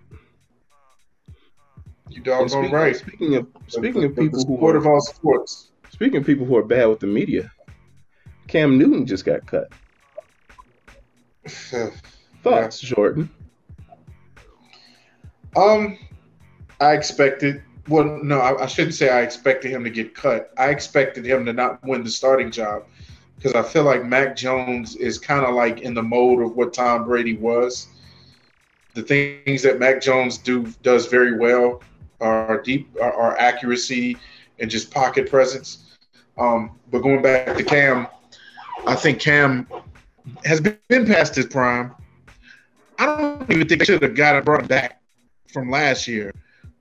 [2.10, 5.02] you doggone speaking, right speaking of speaking The- of the people who are of all
[5.02, 7.52] sports speaking of people who are bad with the media,
[8.48, 9.72] Cam Newton just got cut.
[12.44, 13.30] Thoughts, Jordan?
[15.56, 15.98] Um,
[16.82, 17.64] I expected.
[17.88, 20.52] Well, no, I, I shouldn't say I expected him to get cut.
[20.58, 22.86] I expected him to not win the starting job
[23.36, 26.74] because I feel like Mac Jones is kind of like in the mode of what
[26.74, 27.88] Tom Brady was.
[28.94, 31.82] The things that Mac Jones do does very well
[32.22, 34.18] are deep, are, accuracy
[34.60, 35.98] and just pocket presence.
[36.38, 38.08] Um, but going back to Cam,
[38.86, 39.68] I think Cam
[40.46, 41.94] has been, past his prime.
[43.00, 45.02] I don't even think they should have got brought back
[45.52, 46.34] from last year,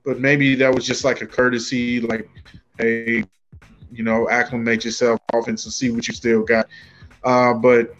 [0.05, 2.29] but maybe that was just like a courtesy, like,
[2.77, 3.25] hey,
[3.93, 6.67] you know, acclimate yourself offense and see what you still got.
[7.23, 7.95] Uh, but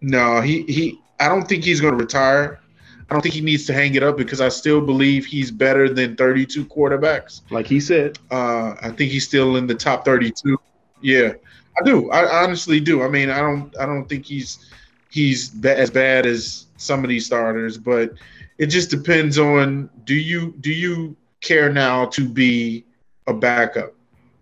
[0.00, 1.00] no, he he.
[1.20, 2.60] I don't think he's going to retire.
[3.08, 5.88] I don't think he needs to hang it up because I still believe he's better
[5.88, 7.42] than 32 quarterbacks.
[7.50, 10.58] Like he said, Uh, I think he's still in the top 32.
[11.00, 11.32] Yeah,
[11.80, 12.10] I do.
[12.10, 13.02] I honestly do.
[13.02, 13.76] I mean, I don't.
[13.78, 14.70] I don't think he's
[15.10, 18.12] he's as bad as some of these starters, but
[18.58, 22.84] it just depends on do you do you care now to be
[23.26, 23.94] a backup,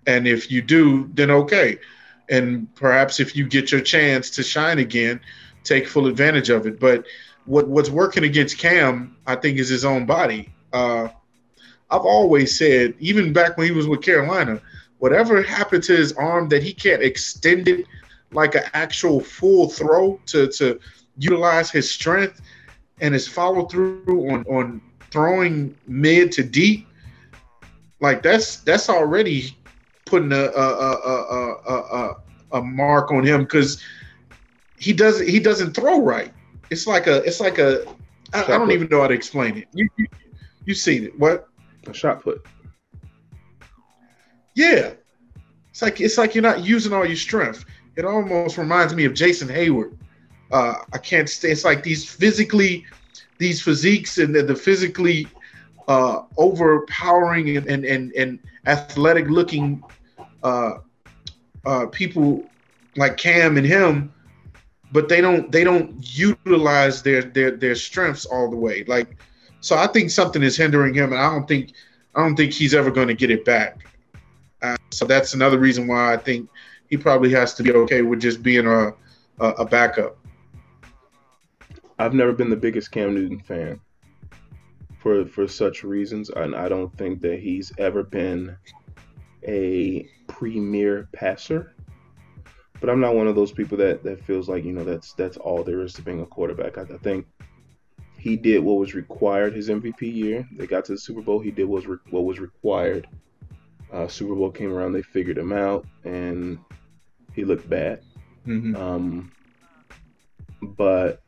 [0.06, 1.78] and if you do, then okay,
[2.28, 5.20] and perhaps if you get your chance to shine again,
[5.62, 6.78] take full advantage of it.
[6.80, 7.06] But
[7.46, 10.52] what what's working against Cam, I think, is his own body.
[10.72, 11.08] Uh,
[11.90, 14.60] I've always said, even back when he was with Carolina,
[14.98, 17.86] whatever happened to his arm that he can't extend it
[18.32, 20.80] like an actual full throw to to
[21.18, 22.40] utilize his strength
[23.00, 24.80] and his follow through on on
[25.10, 26.88] throwing mid to deep,
[28.00, 29.56] like that's that's already
[30.06, 32.16] putting a a a a, a,
[32.52, 33.82] a mark on him because
[34.78, 36.32] he doesn't he doesn't throw right.
[36.70, 37.86] It's like a it's like a
[38.32, 39.68] I, I don't even know how to explain it.
[39.72, 40.06] You, you
[40.64, 41.18] you seen it?
[41.18, 41.48] What?
[41.86, 42.44] A shot put.
[44.54, 44.94] Yeah,
[45.70, 47.64] it's like it's like you're not using all your strength.
[47.96, 49.96] It almost reminds me of Jason Heyward.
[50.52, 51.50] Uh, I can't stay.
[51.50, 52.84] It's like these physically,
[53.38, 55.26] these physiques and the, the physically
[55.88, 59.82] uh, overpowering and, and, and, and athletic looking
[60.42, 60.78] uh,
[61.64, 62.44] uh, people
[62.96, 64.12] like Cam and him,
[64.92, 68.84] but they don't they don't utilize their their their strengths all the way.
[68.84, 69.16] Like,
[69.60, 71.72] so I think something is hindering him, and I don't think
[72.14, 73.86] I don't think he's ever going to get it back.
[74.62, 76.48] Uh, so that's another reason why I think
[76.88, 78.92] he probably has to be okay with just being a
[79.40, 80.16] a, a backup.
[81.98, 83.80] I've never been the biggest Cam Newton fan
[85.04, 88.56] for for such reasons, and I don't think that he's ever been
[89.46, 91.74] a premier passer.
[92.80, 95.36] But I'm not one of those people that that feels like you know that's that's
[95.36, 96.78] all there is to being a quarterback.
[96.78, 97.26] I, I think
[98.16, 100.48] he did what was required his MVP year.
[100.56, 101.38] They got to the Super Bowl.
[101.38, 103.06] He did what was re- what was required.
[103.92, 104.94] Uh, Super Bowl came around.
[104.94, 106.58] They figured him out, and
[107.34, 108.00] he looked bad.
[108.46, 108.74] Mm-hmm.
[108.74, 109.32] Um,
[110.62, 111.23] but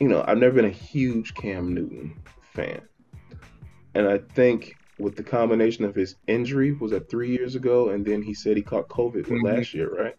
[0.00, 2.14] you know, I've never been a huge Cam Newton
[2.54, 2.80] fan,
[3.94, 8.04] and I think with the combination of his injury was that three years ago, and
[8.04, 9.46] then he said he caught COVID mm-hmm.
[9.46, 10.16] last year, right?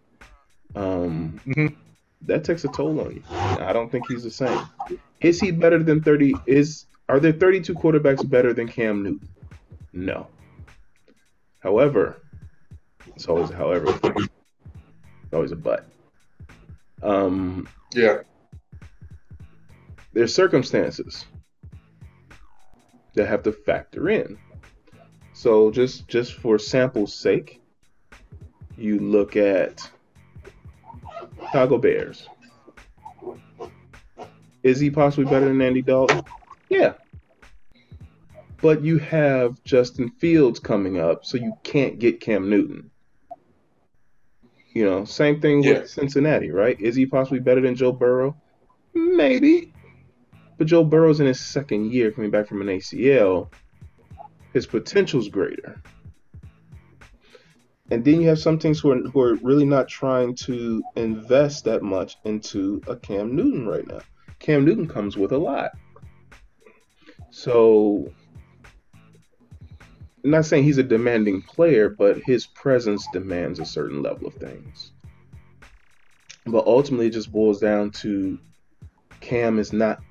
[0.76, 1.76] Um, mm-hmm.
[2.22, 3.24] that takes a toll on you.
[3.30, 4.62] I don't think he's the same.
[5.22, 6.34] Is he better than thirty?
[6.46, 9.30] Is are there thirty-two quarterbacks better than Cam Newton?
[9.94, 10.28] No.
[11.60, 12.22] However,
[13.16, 13.88] it's always a however.
[14.04, 15.86] It's always a but.
[17.02, 18.20] Um, yeah
[20.14, 21.26] there's circumstances
[23.16, 24.38] that have to factor in.
[25.34, 27.62] So just just for sample's sake,
[28.78, 29.90] you look at
[31.40, 32.28] Chicago Bears.
[34.64, 36.24] Is he possibly better than Andy Dalton?
[36.70, 36.94] Yeah.
[38.62, 42.92] But you have Justin Fields coming up, so you can't get Cam Newton.
[44.74, 45.80] You know, same thing yeah.
[45.80, 46.80] with Cincinnati, right?
[46.80, 48.36] Is he possibly better than Joe Burrow?
[48.94, 49.74] Maybe.
[50.60, 53.50] But Joe Burrow's in his second year coming back from an ACL.
[54.52, 55.82] His potential's greater.
[57.90, 61.64] And then you have some teams who are, who are really not trying to invest
[61.64, 64.02] that much into a Cam Newton right now.
[64.40, 65.72] Cam Newton comes with a lot.
[67.32, 68.12] So,
[70.26, 74.34] I'm not saying he's a demanding player, but his presence demands a certain level of
[74.34, 74.92] things.
[76.46, 78.38] But ultimately, it just boils down to
[79.22, 80.02] Cam is not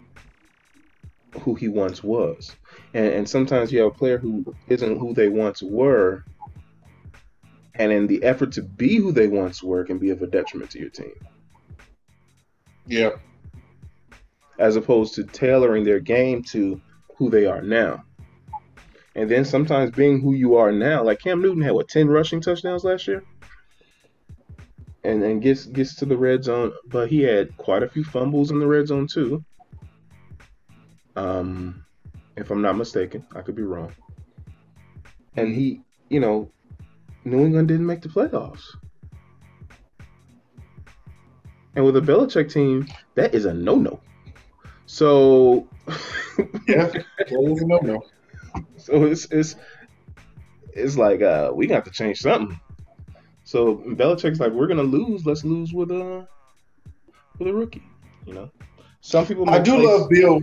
[1.43, 2.55] who he once was.
[2.95, 6.25] And, and sometimes you have a player who isn't who they once were,
[7.75, 10.71] and in the effort to be who they once were, can be of a detriment
[10.73, 11.15] to your team.
[12.87, 13.11] Yeah.
[14.59, 16.81] As opposed to tailoring their game to
[17.17, 18.05] who they are now.
[19.15, 22.41] And then sometimes being who you are now, like Cam Newton had what ten rushing
[22.41, 23.25] touchdowns last year,
[25.03, 28.53] and and gets gets to the red zone, but he had quite a few fumbles
[28.53, 29.45] in the red zone too.
[31.19, 31.85] Um,
[32.37, 33.93] if I'm not mistaken, I could be wrong.
[35.37, 36.49] And he, you know,
[37.25, 38.63] New England didn't make the playoffs.
[41.75, 44.01] And with a Belichick team, that is a no-no.
[44.87, 45.69] So
[46.69, 48.05] yeah, that is a no-no.
[48.77, 49.57] So it's it's
[50.73, 52.59] it's like uh, we got to change something.
[53.45, 55.27] So Belichick's like, we're gonna lose.
[55.27, 56.27] Let's lose with a
[57.39, 57.83] with a rookie.
[58.25, 58.51] You know,
[59.01, 59.51] some people.
[59.51, 59.87] I do place...
[59.87, 60.43] love Bill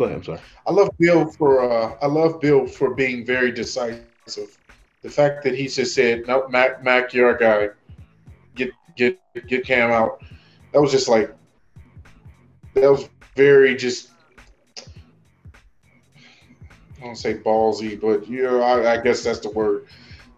[0.00, 0.16] Go ahead.
[0.16, 0.40] I'm sorry.
[0.66, 4.58] I love Bill for uh, I love Bill for being very decisive.
[5.02, 7.68] The fact that he just said, "No, Mac, Mac, you're our guy.
[8.54, 10.22] Get get get Cam out."
[10.72, 11.36] That was just like
[12.72, 14.08] that was very just.
[14.78, 14.82] I
[17.02, 19.84] don't say ballsy, but you know, I, I guess that's the word.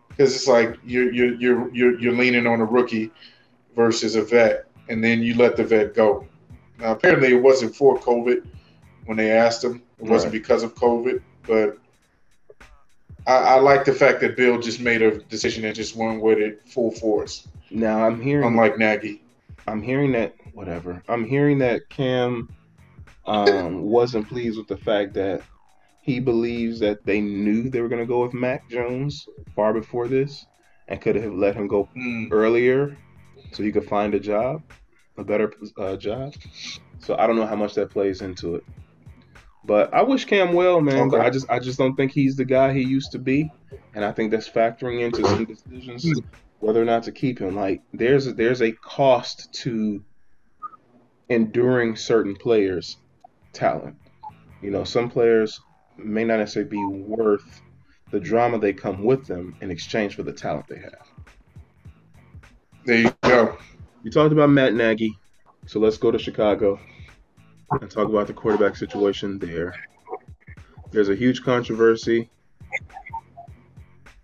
[0.08, 3.12] because it's like you're you're you're you're you're leaning on a rookie
[3.76, 6.26] versus a vet, and then you let the vet go.
[6.80, 8.44] Now, apparently, it wasn't for COVID
[9.07, 9.82] when they asked him.
[9.98, 11.78] It wasn't because of COVID, but
[13.26, 16.38] I, I like the fact that Bill just made a decision and just went with
[16.38, 19.22] it full force, Now I'm hearing unlike Nagy.
[19.66, 21.03] I'm hearing that whatever.
[21.09, 22.48] I'm hearing that Cam
[23.26, 25.42] um, wasn't pleased with the fact that
[26.00, 30.09] he believes that they knew they were going to go with Mac Jones far before
[30.09, 30.46] this
[30.88, 32.96] and could have let him go Mm, earlier
[33.53, 34.62] so he could find a job,
[35.18, 36.34] a better uh, job.
[36.98, 38.64] So I don't know how much that plays into it.
[39.64, 41.08] But I wish Cam well, man.
[41.08, 43.50] But I just I just don't think he's the guy he used to be,
[43.94, 46.20] and I think that's factoring into some decisions
[46.62, 47.56] whether or not to keep him.
[47.56, 50.02] Like there's a, there's a cost to
[51.28, 52.96] enduring certain players'
[53.52, 53.96] talent.
[54.62, 55.60] You know, some players
[55.96, 57.62] may not necessarily be worth
[58.10, 61.08] the drama they come with them in exchange for the talent they have.
[62.84, 63.56] there you go.
[64.02, 65.16] You talked about Matt Nagy,
[65.66, 66.78] so let's go to Chicago
[67.80, 69.74] and talk about the quarterback situation there.
[70.90, 72.28] There's a huge controversy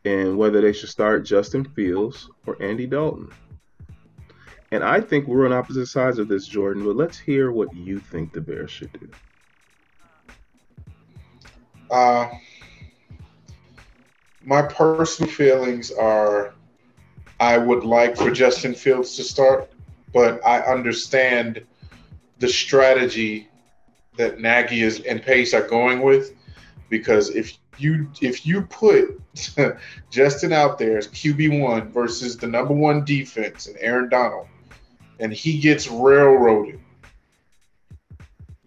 [0.05, 3.30] in whether they should start Justin Fields or Andy Dalton.
[4.70, 7.99] And I think we're on opposite sides of this, Jordan, but let's hear what you
[7.99, 9.09] think the Bears should do.
[11.90, 12.28] Uh,
[14.44, 16.53] my personal feelings are
[17.40, 19.70] I would like for Justin Fields to start,
[20.12, 21.64] but I understand
[22.39, 23.49] the strategy
[24.16, 26.34] that Nagy is and Pace are going with
[26.89, 29.20] because if you if you put
[30.11, 34.49] Justin out there as QB one versus the number one defense and Aaron Donald,
[35.20, 36.80] and he gets railroaded,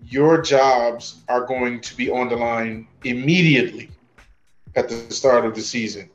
[0.05, 3.89] your jobs are going to be on the line immediately
[4.75, 6.09] at the start of the season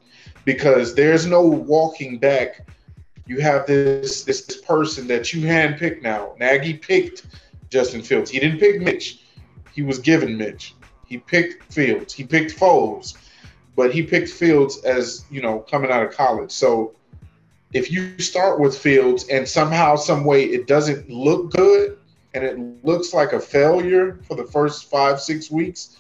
[0.45, 2.67] because there's no walking back.
[3.27, 6.35] You have this this, this person that you handpicked now.
[6.39, 7.27] Nagy picked
[7.71, 8.31] Justin Fields.
[8.31, 9.21] He didn't pick Mitch.
[9.73, 10.75] He was given Mitch.
[11.07, 12.13] He picked Fields.
[12.13, 13.17] He picked Foles,
[13.77, 16.51] but he picked Fields as you know coming out of college.
[16.51, 16.95] So
[17.73, 21.99] if you start with Fields and somehow, some way, it doesn't look good
[22.35, 25.97] and it looks like a failure for the first five six weeks,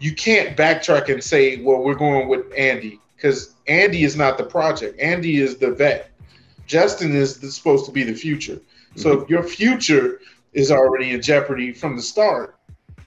[0.00, 4.44] you can't backtrack and say, "Well, we're going with Andy," because Andy is not the
[4.44, 4.98] project.
[5.00, 6.10] Andy is the vet.
[6.66, 8.60] Justin is the, supposed to be the future.
[8.96, 9.22] So mm-hmm.
[9.22, 10.20] if your future
[10.54, 12.56] is already in jeopardy from the start,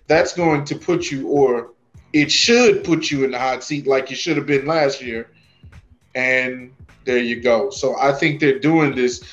[0.07, 1.71] that's going to put you, or
[2.13, 5.31] it should put you in the hot seat like you should have been last year.
[6.15, 6.73] And
[7.05, 7.69] there you go.
[7.69, 9.23] So I think they're doing this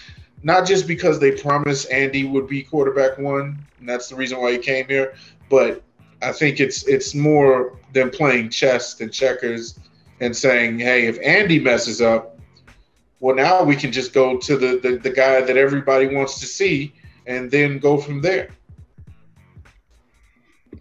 [0.44, 4.52] not just because they promised Andy would be quarterback one, and that's the reason why
[4.52, 5.14] he came here,
[5.48, 5.82] but
[6.22, 9.78] I think it's it's more than playing chess and checkers
[10.20, 12.38] and saying, hey, if Andy messes up,
[13.20, 16.46] well now we can just go to the, the, the guy that everybody wants to
[16.46, 16.94] see
[17.26, 18.50] and then go from there.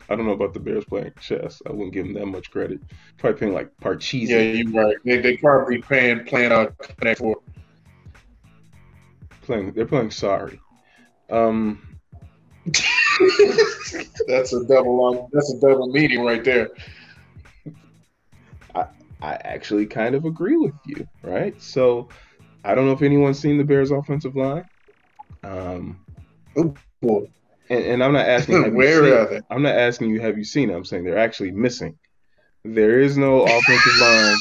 [0.10, 1.62] I don't know about the Bears playing chess.
[1.66, 2.82] I wouldn't give them that much credit.
[3.18, 4.28] Probably playing like Parcheesi.
[4.28, 4.98] Yeah, you're right.
[5.06, 7.38] They, they probably playing playing uh Connect Four.
[9.44, 10.60] Playing, they're playing sorry.
[11.30, 11.82] Um,
[14.28, 16.70] that's a double um, that's a double meeting right there.
[18.76, 18.86] I
[19.22, 21.60] I actually kind of agree with you, right?
[21.62, 22.10] So
[22.64, 24.66] I don't know if anyone's seen the Bears' offensive line.
[25.44, 26.06] Um,
[27.70, 29.42] And, and I'm not asking you Where are they?
[29.50, 30.76] I'm not asking you have you seen it.
[30.76, 31.98] I'm saying they're actually missing.
[32.64, 34.38] There is no offensive line.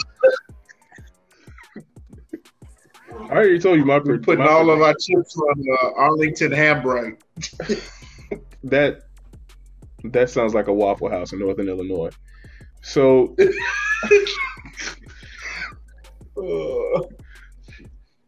[3.30, 6.52] I already told you my We're putting my all of our chips on uh, Arlington
[6.52, 7.20] Hambright.
[8.64, 9.02] that
[10.04, 12.10] that sounds like a Waffle House in Northern Illinois.
[12.82, 13.36] So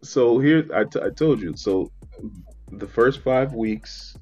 [0.02, 1.90] so here I, t- I told you so
[2.79, 4.17] the first five weeks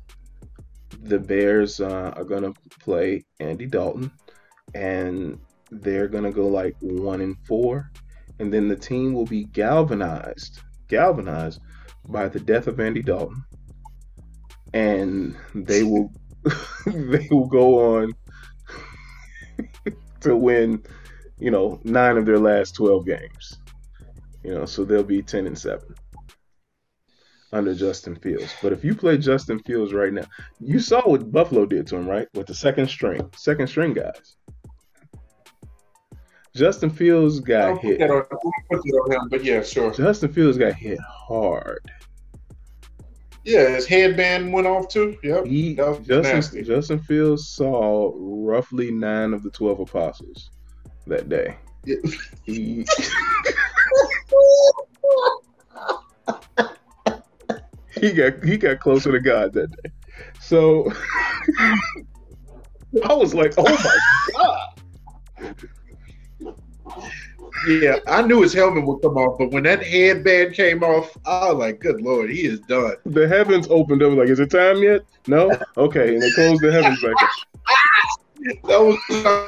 [1.03, 4.11] the bears uh, are gonna play andy dalton
[4.75, 5.39] and
[5.71, 7.91] they're gonna go like one and four
[8.39, 11.61] and then the team will be galvanized galvanized
[12.09, 13.43] by the death of andy dalton
[14.75, 16.13] and they will
[16.87, 18.13] they will go on
[20.21, 20.83] to win
[21.43, 23.59] you know nine of their last 12 games.
[24.45, 25.95] You know, so they'll be ten and seven
[27.53, 28.55] under Justin Fields.
[28.63, 30.25] But if you play Justin Fields right now,
[30.61, 32.29] you saw what Buffalo did to him, right?
[32.35, 34.37] With the second string, second string guys.
[36.55, 38.01] Justin Fields got hit.
[38.03, 39.93] on, put that on him, but yeah, sure.
[39.93, 41.91] Justin Fields got hit hard.
[43.45, 45.17] Yeah, his headband went off too.
[45.23, 45.47] Yep.
[45.47, 46.63] He Justin nasty.
[46.63, 50.51] Justin Fields saw roughly nine of the twelve apostles
[51.07, 51.57] that day.
[51.85, 51.97] Yeah.
[52.45, 52.87] He
[58.03, 59.91] he got he got closer to God that day.
[60.41, 60.93] So
[63.09, 63.99] I was like, oh my
[64.37, 64.69] god.
[67.69, 71.53] Yeah, I knew his helmet would come off, but when that headband came off, I
[71.53, 74.15] was like, "Good lord, he is done." The heavens opened up.
[74.15, 75.03] Like, is it time yet?
[75.29, 75.57] No.
[75.77, 77.31] Okay, and they closed the heavens back up.
[78.65, 78.99] that was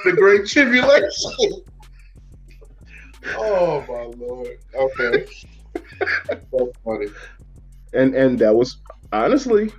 [0.05, 1.65] the great tribulation.
[3.37, 4.59] oh my lord.
[4.77, 5.27] Okay.
[6.29, 6.47] That's
[6.85, 7.07] funny.
[7.95, 8.79] And and that was
[9.13, 9.71] honestly,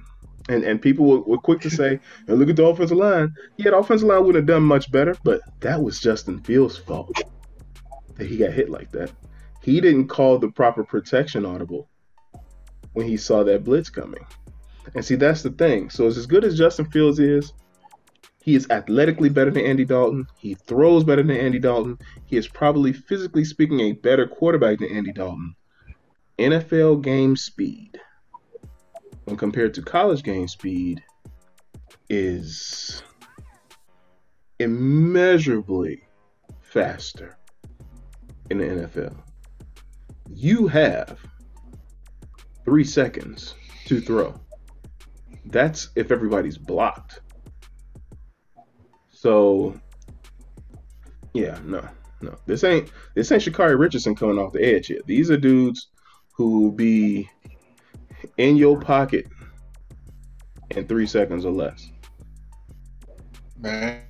[0.50, 3.34] and and people were, were quick to say, and look at the offensive line.
[3.58, 7.22] Yeah, the offensive line wouldn't have done much better, but that was Justin Fields' fault
[8.16, 9.12] that he got hit like that.
[9.62, 11.90] He didn't call the proper protection audible
[12.94, 14.26] when he saw that blitz coming.
[14.94, 15.90] And see, that's the thing.
[15.90, 17.52] So as good as Justin Fields is,
[18.42, 20.28] he is athletically better than Andy Dalton.
[20.38, 21.98] He throws better than Andy Dalton.
[22.26, 25.56] He is probably physically speaking a better quarterback than Andy Dalton.
[26.38, 28.00] NFL game speed,
[29.26, 31.04] when compared to college game speed,
[32.10, 33.04] is
[34.60, 36.04] immeasurably
[36.62, 37.38] faster
[38.50, 39.16] in the NFL.
[40.30, 41.20] You have
[42.64, 44.40] three seconds to throw.
[45.46, 47.22] That's if everybody's blocked.
[49.10, 49.80] So,
[51.34, 51.88] yeah, no,
[52.22, 52.36] no.
[52.46, 55.02] This ain't this ain't Sha'Carri Richardson coming off the edge here.
[55.06, 55.88] These are dudes
[56.34, 57.30] who will be
[58.38, 59.28] in your pocket
[60.72, 61.90] in three seconds or less.
[63.60, 64.02] Man.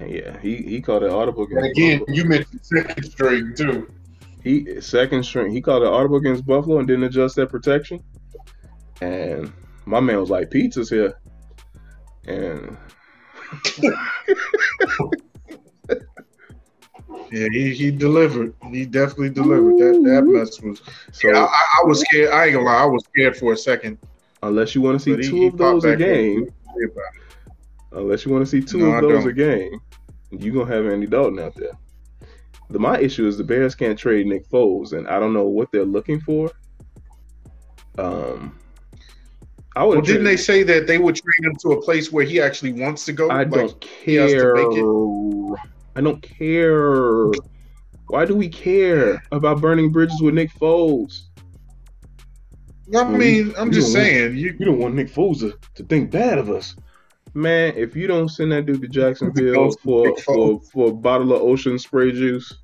[0.00, 1.46] And yeah, he he called it audible.
[1.50, 2.16] And again, Buffalo.
[2.16, 3.92] you mentioned second string too.
[4.42, 5.52] He second string.
[5.52, 8.02] He called it audible against Buffalo and didn't adjust that protection.
[9.00, 9.52] And
[9.86, 11.18] my man was like, "Pizza's here,"
[12.26, 12.76] and
[17.30, 18.54] yeah, he, he delivered.
[18.70, 19.78] He definitely delivered.
[19.78, 20.82] That that mess was.
[21.12, 22.30] So I, I, was scared.
[22.30, 22.82] I ain't gonna lie.
[22.82, 23.98] I was scared for a second.
[24.42, 26.52] Unless you want to see but two he, of those a game.
[27.92, 29.80] Unless you want to see two no, of those a game,
[30.30, 31.72] you gonna have Andy Dalton out there.
[32.70, 35.72] The my issue is the Bears can't trade Nick Foles, and I don't know what
[35.72, 36.50] they're looking for.
[37.98, 38.58] Um,
[39.74, 39.96] I would.
[39.96, 42.72] Well, didn't they say that they would trade him to a place where he actually
[42.72, 43.30] wants to go?
[43.30, 44.54] I like, don't care.
[45.98, 47.26] I don't care.
[48.06, 51.22] Why do we care about burning bridges with Nick Foles?
[52.96, 56.12] I mean, I'm just saying, want, you you don't want Nick Foles to, to think
[56.12, 56.76] bad of us.
[57.34, 61.42] Man, if you don't send that dude to Jacksonville for for for a bottle of
[61.42, 62.54] ocean spray juice,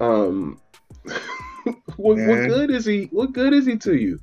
[0.00, 0.60] um,
[1.04, 2.16] what, what
[2.48, 3.04] good is he?
[3.12, 4.18] What good is he to you?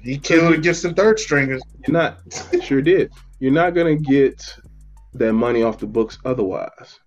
[0.00, 1.60] He killed against the third stringers.
[1.86, 2.20] You're not
[2.62, 3.12] sure did.
[3.38, 4.56] You're not gonna get
[5.14, 7.00] that money off the books otherwise.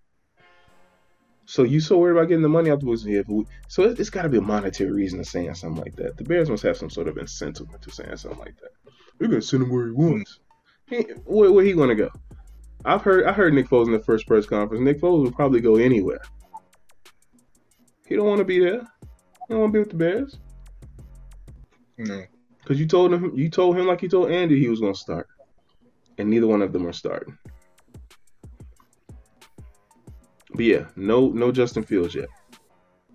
[1.45, 3.03] So you so worried about getting the money off the books?
[3.05, 5.95] Yeah, we, so it, has got to be a monetary reason to saying something like
[5.97, 6.17] that.
[6.17, 8.71] The Bears must have some sort of incentive to saying something like that.
[9.19, 10.39] We're gonna send him where he wants.
[10.87, 12.09] He, where, where he gonna go?
[12.85, 14.83] I've heard I heard Nick Foles in the first press conference.
[14.83, 16.21] Nick Foles would probably go anywhere.
[18.07, 18.81] He don't want to be there.
[19.47, 20.37] He don't want to be with the Bears.
[21.97, 22.23] No.
[22.59, 25.27] Because you told him you told him like you told Andy he was gonna start,
[26.17, 27.37] and neither one of them are starting.
[30.53, 32.29] But yeah, no no Justin Fields yet.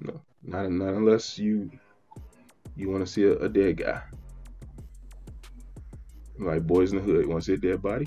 [0.00, 1.70] No, not not unless you
[2.76, 4.02] you want to see a, a dead guy.
[6.38, 8.06] Like Boyz n the Hood want to see a dead body.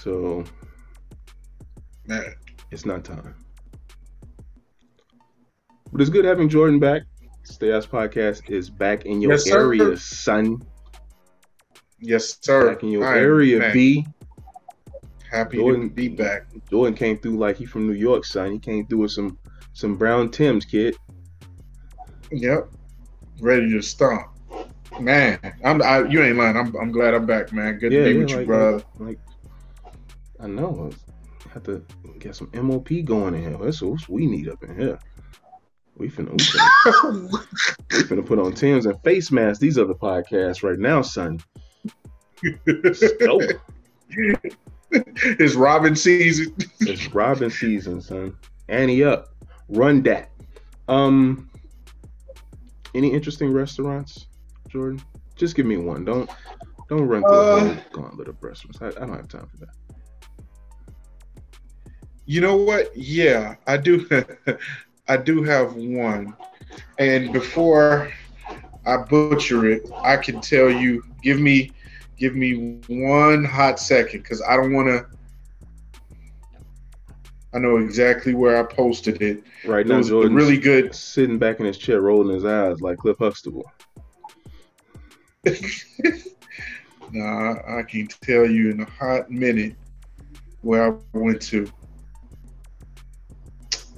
[0.00, 0.44] So,
[2.06, 2.34] man,
[2.70, 3.34] it's not time.
[5.92, 7.02] But it's good having Jordan back.
[7.44, 10.62] Stay House Podcast is back in your yes, area, son.
[11.98, 12.74] Yes, sir.
[12.74, 14.06] Back in your area, B.
[15.30, 16.46] Happy Jordan, to be back.
[16.70, 18.52] Jordan came through like he from New York, son.
[18.52, 19.38] He came through with some
[19.72, 20.96] some brown Tims, kid.
[22.30, 22.68] Yep,
[23.40, 24.28] ready to stomp.
[25.00, 26.56] Man, I'm I, you ain't lying.
[26.56, 27.78] I'm I'm glad I'm back, man.
[27.78, 28.84] Good yeah, to be yeah, with like, you, brother.
[28.98, 29.18] Like,
[30.40, 30.90] I know.
[31.46, 31.84] I have to
[32.18, 33.58] get some MOP going in here.
[33.58, 34.98] That's what we need up in here.
[35.96, 37.46] We finna, we finna,
[37.92, 39.58] we finna put on Tim's and face masks.
[39.58, 41.40] These other podcasts right now, son.
[44.90, 46.54] it's Robin season.
[46.80, 48.36] it's Robin season, son.
[48.68, 49.28] Annie up.
[49.68, 50.30] Run that.
[50.88, 51.50] Um
[52.94, 54.26] any interesting restaurants,
[54.68, 55.02] Jordan?
[55.36, 56.04] Just give me one.
[56.04, 56.30] Don't
[56.88, 58.80] don't run through uh, a whole gauntlet of restaurants.
[58.80, 59.74] I, I don't have time for that.
[62.24, 62.94] You know what?
[62.96, 64.08] Yeah, I do.
[65.08, 66.34] I do have one,
[66.98, 68.12] and before
[68.84, 71.02] I butcher it, I can tell you.
[71.22, 71.72] Give me
[72.18, 75.06] Give me one hot second because I don't want to.
[77.54, 79.42] I know exactly where I posted it.
[79.64, 80.94] Right It now, was Jordan's really good.
[80.94, 83.70] sitting back in his chair, rolling his eyes like Cliff Huxtable.
[87.10, 89.74] Nah, I, can tell you in a hot minute
[90.60, 91.66] where I went to.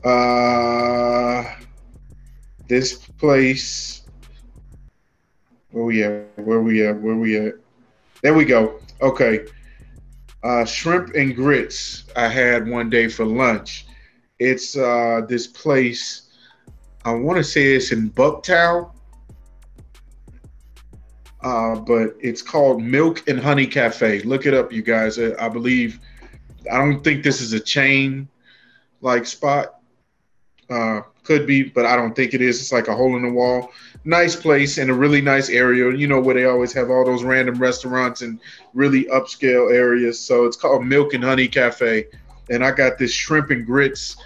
[0.04, 1.42] Uh,
[2.68, 4.02] this place.
[5.72, 6.38] Where we at?
[6.38, 7.00] Where we at?
[7.00, 7.54] Where we at?
[8.22, 8.80] There we go.
[9.00, 9.46] Okay.
[10.42, 12.04] Uh, shrimp and grits.
[12.16, 13.86] I had one day for lunch.
[14.38, 16.30] It's uh, this place.
[17.04, 18.90] I want to say it's in Bucktown
[21.42, 24.20] uh, but it's called Milk and Honey Cafe.
[24.22, 25.18] Look it up, you guys.
[25.18, 26.00] I, I believe,
[26.70, 28.28] I don't think this is a chain
[29.00, 29.76] like spot.
[30.68, 32.60] Uh, could be, but I don't think it is.
[32.60, 33.72] It's like a hole in the wall.
[34.04, 37.22] Nice place in a really nice area, you know, where they always have all those
[37.22, 38.40] random restaurants and
[38.72, 40.18] really upscale areas.
[40.18, 42.06] So it's called Milk and Honey Cafe.
[42.48, 44.16] And I got this shrimp and grits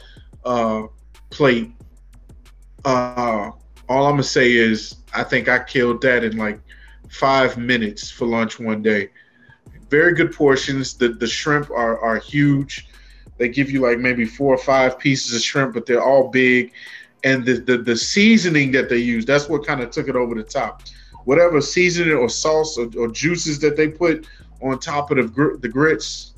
[0.44, 0.84] uh,
[1.30, 1.72] plate.
[2.84, 3.50] Uh,
[3.88, 6.60] all I'm going to say is I think I killed that in like
[7.08, 9.10] five minutes for lunch one day.
[9.90, 10.94] Very good portions.
[10.94, 12.88] The the shrimp are are huge.
[13.38, 16.72] They give you like maybe four or five pieces of shrimp, but they're all big.
[17.24, 20.34] And the the, the seasoning that they use, that's what kind of took it over
[20.34, 20.82] the top.
[21.24, 24.26] Whatever seasoning or sauce or, or juices that they put
[24.62, 26.34] on top of the gr- the grits,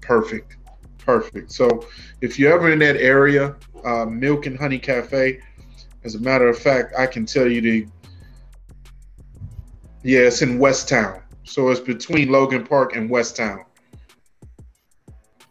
[0.00, 0.56] perfect,
[0.98, 1.50] perfect.
[1.52, 1.86] So
[2.20, 5.40] if you're ever in that area, uh, Milk and Honey Cafe.
[6.04, 7.86] As a matter of fact, I can tell you the
[10.02, 11.20] yeah, it's in West Town.
[11.44, 13.64] So it's between Logan Park and West Town.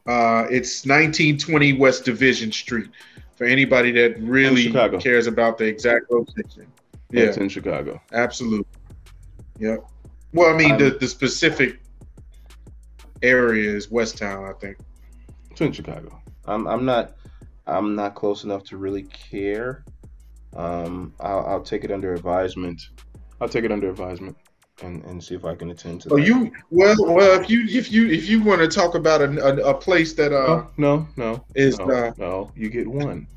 [0.06, 2.90] Uh, it's 1920 West Division Street
[3.38, 6.68] for anybody that really cares about the exact location.
[7.12, 8.02] Yeah, It's in Chicago.
[8.12, 8.66] absolutely.
[9.60, 9.86] Yep.
[10.34, 11.80] Well, I mean, the, I'm- the specific
[13.22, 14.78] area is West Town, I think.
[15.52, 16.22] It's in Chicago.
[16.46, 17.16] I'm I'm not
[17.66, 19.84] I'm not close enough to really care.
[20.56, 22.82] Um, I'll, I'll take it under advisement.
[23.42, 24.36] I'll take it under advisement
[24.84, 26.26] and, and see if I can attend to Oh, that.
[26.26, 29.30] you well, well, if you if you if you want to talk about a,
[29.66, 32.52] a, a place that uh Oh, no, no, is no, uh no.
[32.56, 33.28] You get one.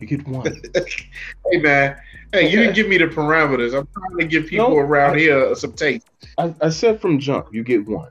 [0.00, 0.60] You get one.
[0.74, 1.96] hey man,
[2.32, 3.78] hey, you didn't give me the parameters.
[3.78, 6.06] I'm trying to give people No, around I- here some taste.
[6.38, 8.10] I, I said from jump, you get one.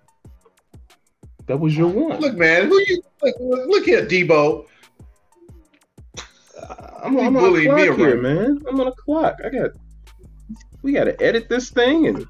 [1.48, 2.20] That was your one.
[2.22, 3.36] Look, man, who you look,
[3.68, 4.66] look here, Debo.
[7.04, 8.60] I'm, I'm on a clock me here, man.
[8.68, 9.36] I'm on a clock.
[9.46, 9.72] I got.
[10.82, 12.28] We got to edit this thing and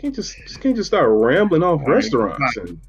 [0.00, 2.80] can't just just can't just start rambling off restaurants and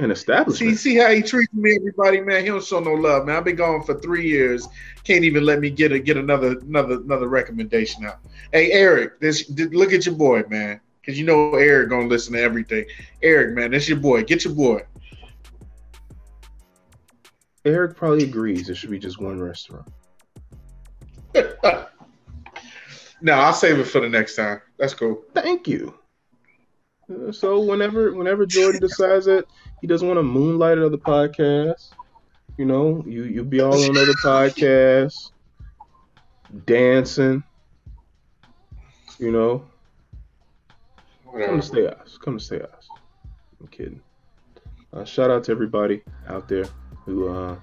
[0.00, 0.80] and See, establishments.
[0.80, 2.42] see how he treats me, everybody, man.
[2.42, 3.36] He don't show no love, man.
[3.36, 4.66] I've been gone for three years.
[5.04, 8.18] Can't even let me get a get another another another recommendation out.
[8.52, 10.80] Hey, Eric, this look at your boy, man.
[11.06, 12.86] Cause you know Eric gonna listen to everything.
[13.22, 14.24] Eric, man, that's your boy.
[14.24, 14.82] Get your boy.
[17.66, 19.86] Eric probably agrees it should be just one restaurant.
[23.20, 24.60] no, I'll save it for the next time.
[24.78, 25.22] That's cool.
[25.34, 25.94] Thank you.
[27.32, 29.44] So whenever whenever Jordan decides that
[29.80, 31.90] he doesn't want to moonlight at other podcasts,
[32.56, 35.30] you know, you you'll be all on other podcasts,
[36.66, 37.42] dancing,
[39.18, 39.64] you know,
[41.24, 41.56] come Whatever.
[41.56, 42.16] to stay us.
[42.18, 42.88] Come to stay us.
[43.60, 44.00] I'm kidding.
[44.92, 46.66] Uh, shout out to everybody out there
[47.04, 47.56] who uh,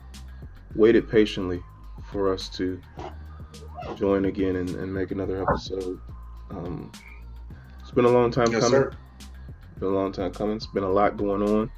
[0.75, 1.63] waited patiently
[2.11, 2.79] for us to
[3.95, 5.99] join again and, and make another episode.
[6.51, 6.91] Um,
[7.79, 8.81] it's been a long time Yes, coming.
[8.81, 8.91] sir.
[9.81, 10.57] Been a long time coming.
[10.57, 11.71] It's been a lot going on.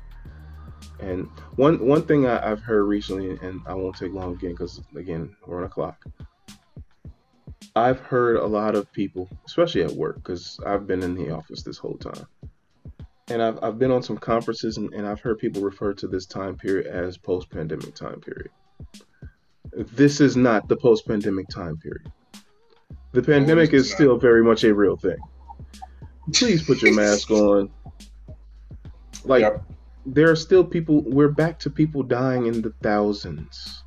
[0.99, 4.81] And one one thing I, I've heard recently, and I won't take long again because
[4.93, 6.03] again we're on a clock.
[7.77, 11.63] I've heard a lot of people, especially at work, because I've been in the office
[11.63, 12.27] this whole time,
[13.29, 16.25] and I've I've been on some conferences, and, and I've heard people refer to this
[16.25, 18.49] time period as post-pandemic time period.
[19.71, 22.11] This is not the post-pandemic time period.
[23.13, 25.19] The pandemic is still very much a real thing.
[26.31, 27.69] Please put your mask on.
[29.25, 29.63] Like Yep.
[30.05, 33.83] there are still people we're back to people dying in the thousands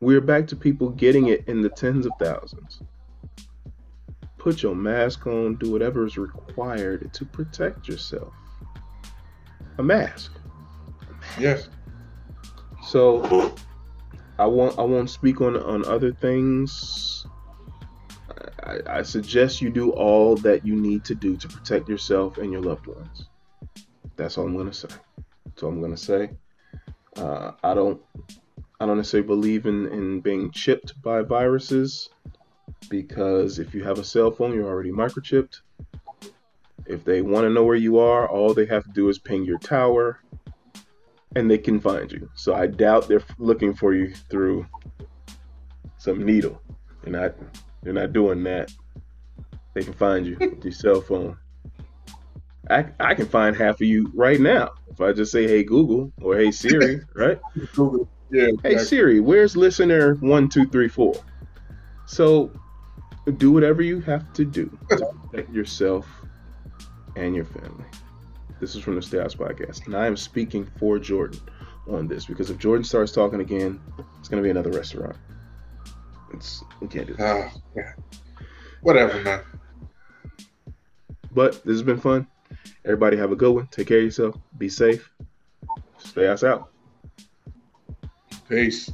[0.00, 2.80] we're back to people getting it in the tens of thousands
[4.38, 8.32] put your mask on do whatever is required to protect yourself
[9.78, 10.32] a mask
[11.38, 11.68] Yes.
[12.86, 13.54] so
[14.38, 17.17] i won't i won't speak on on other things
[18.62, 22.52] I, I suggest you do all that you need to do to protect yourself and
[22.52, 23.26] your loved ones
[24.16, 24.88] that's all i'm going to say
[25.44, 26.30] that's all i'm going to say
[27.16, 28.00] uh, i don't
[28.80, 32.10] i don't necessarily believe in in being chipped by viruses
[32.88, 35.60] because if you have a cell phone you're already microchipped
[36.86, 39.44] if they want to know where you are all they have to do is ping
[39.44, 40.20] your tower
[41.36, 42.28] and they can find you.
[42.34, 44.66] So I doubt they're looking for you through
[45.96, 46.60] some needle.
[47.02, 47.34] They're not.
[47.88, 48.70] They're not doing that.
[49.72, 51.38] They can find you with your cell phone.
[52.68, 56.12] I, I can find half of you right now if I just say, "Hey Google"
[56.20, 57.40] or "Hey Siri," right?
[57.74, 58.06] Google.
[58.30, 58.48] Yeah.
[58.62, 61.14] Hey Siri, where's listener one two three four?
[62.04, 62.52] So
[63.38, 66.06] do whatever you have to do to protect yourself
[67.16, 67.86] and your family.
[68.60, 71.40] This is from the Stay House Podcast, and I am speaking for Jordan
[71.88, 73.80] on this because if Jordan starts talking again,
[74.18, 75.16] it's going to be another restaurant.
[76.32, 77.52] It's we can't do that.
[77.54, 77.92] Oh, yeah.
[78.82, 79.42] Whatever, man.
[81.32, 82.26] But this has been fun.
[82.84, 83.68] Everybody have a good one.
[83.70, 84.36] Take care of yourself.
[84.56, 85.10] Be safe.
[85.98, 86.70] Stay us out.
[88.48, 88.90] Peace.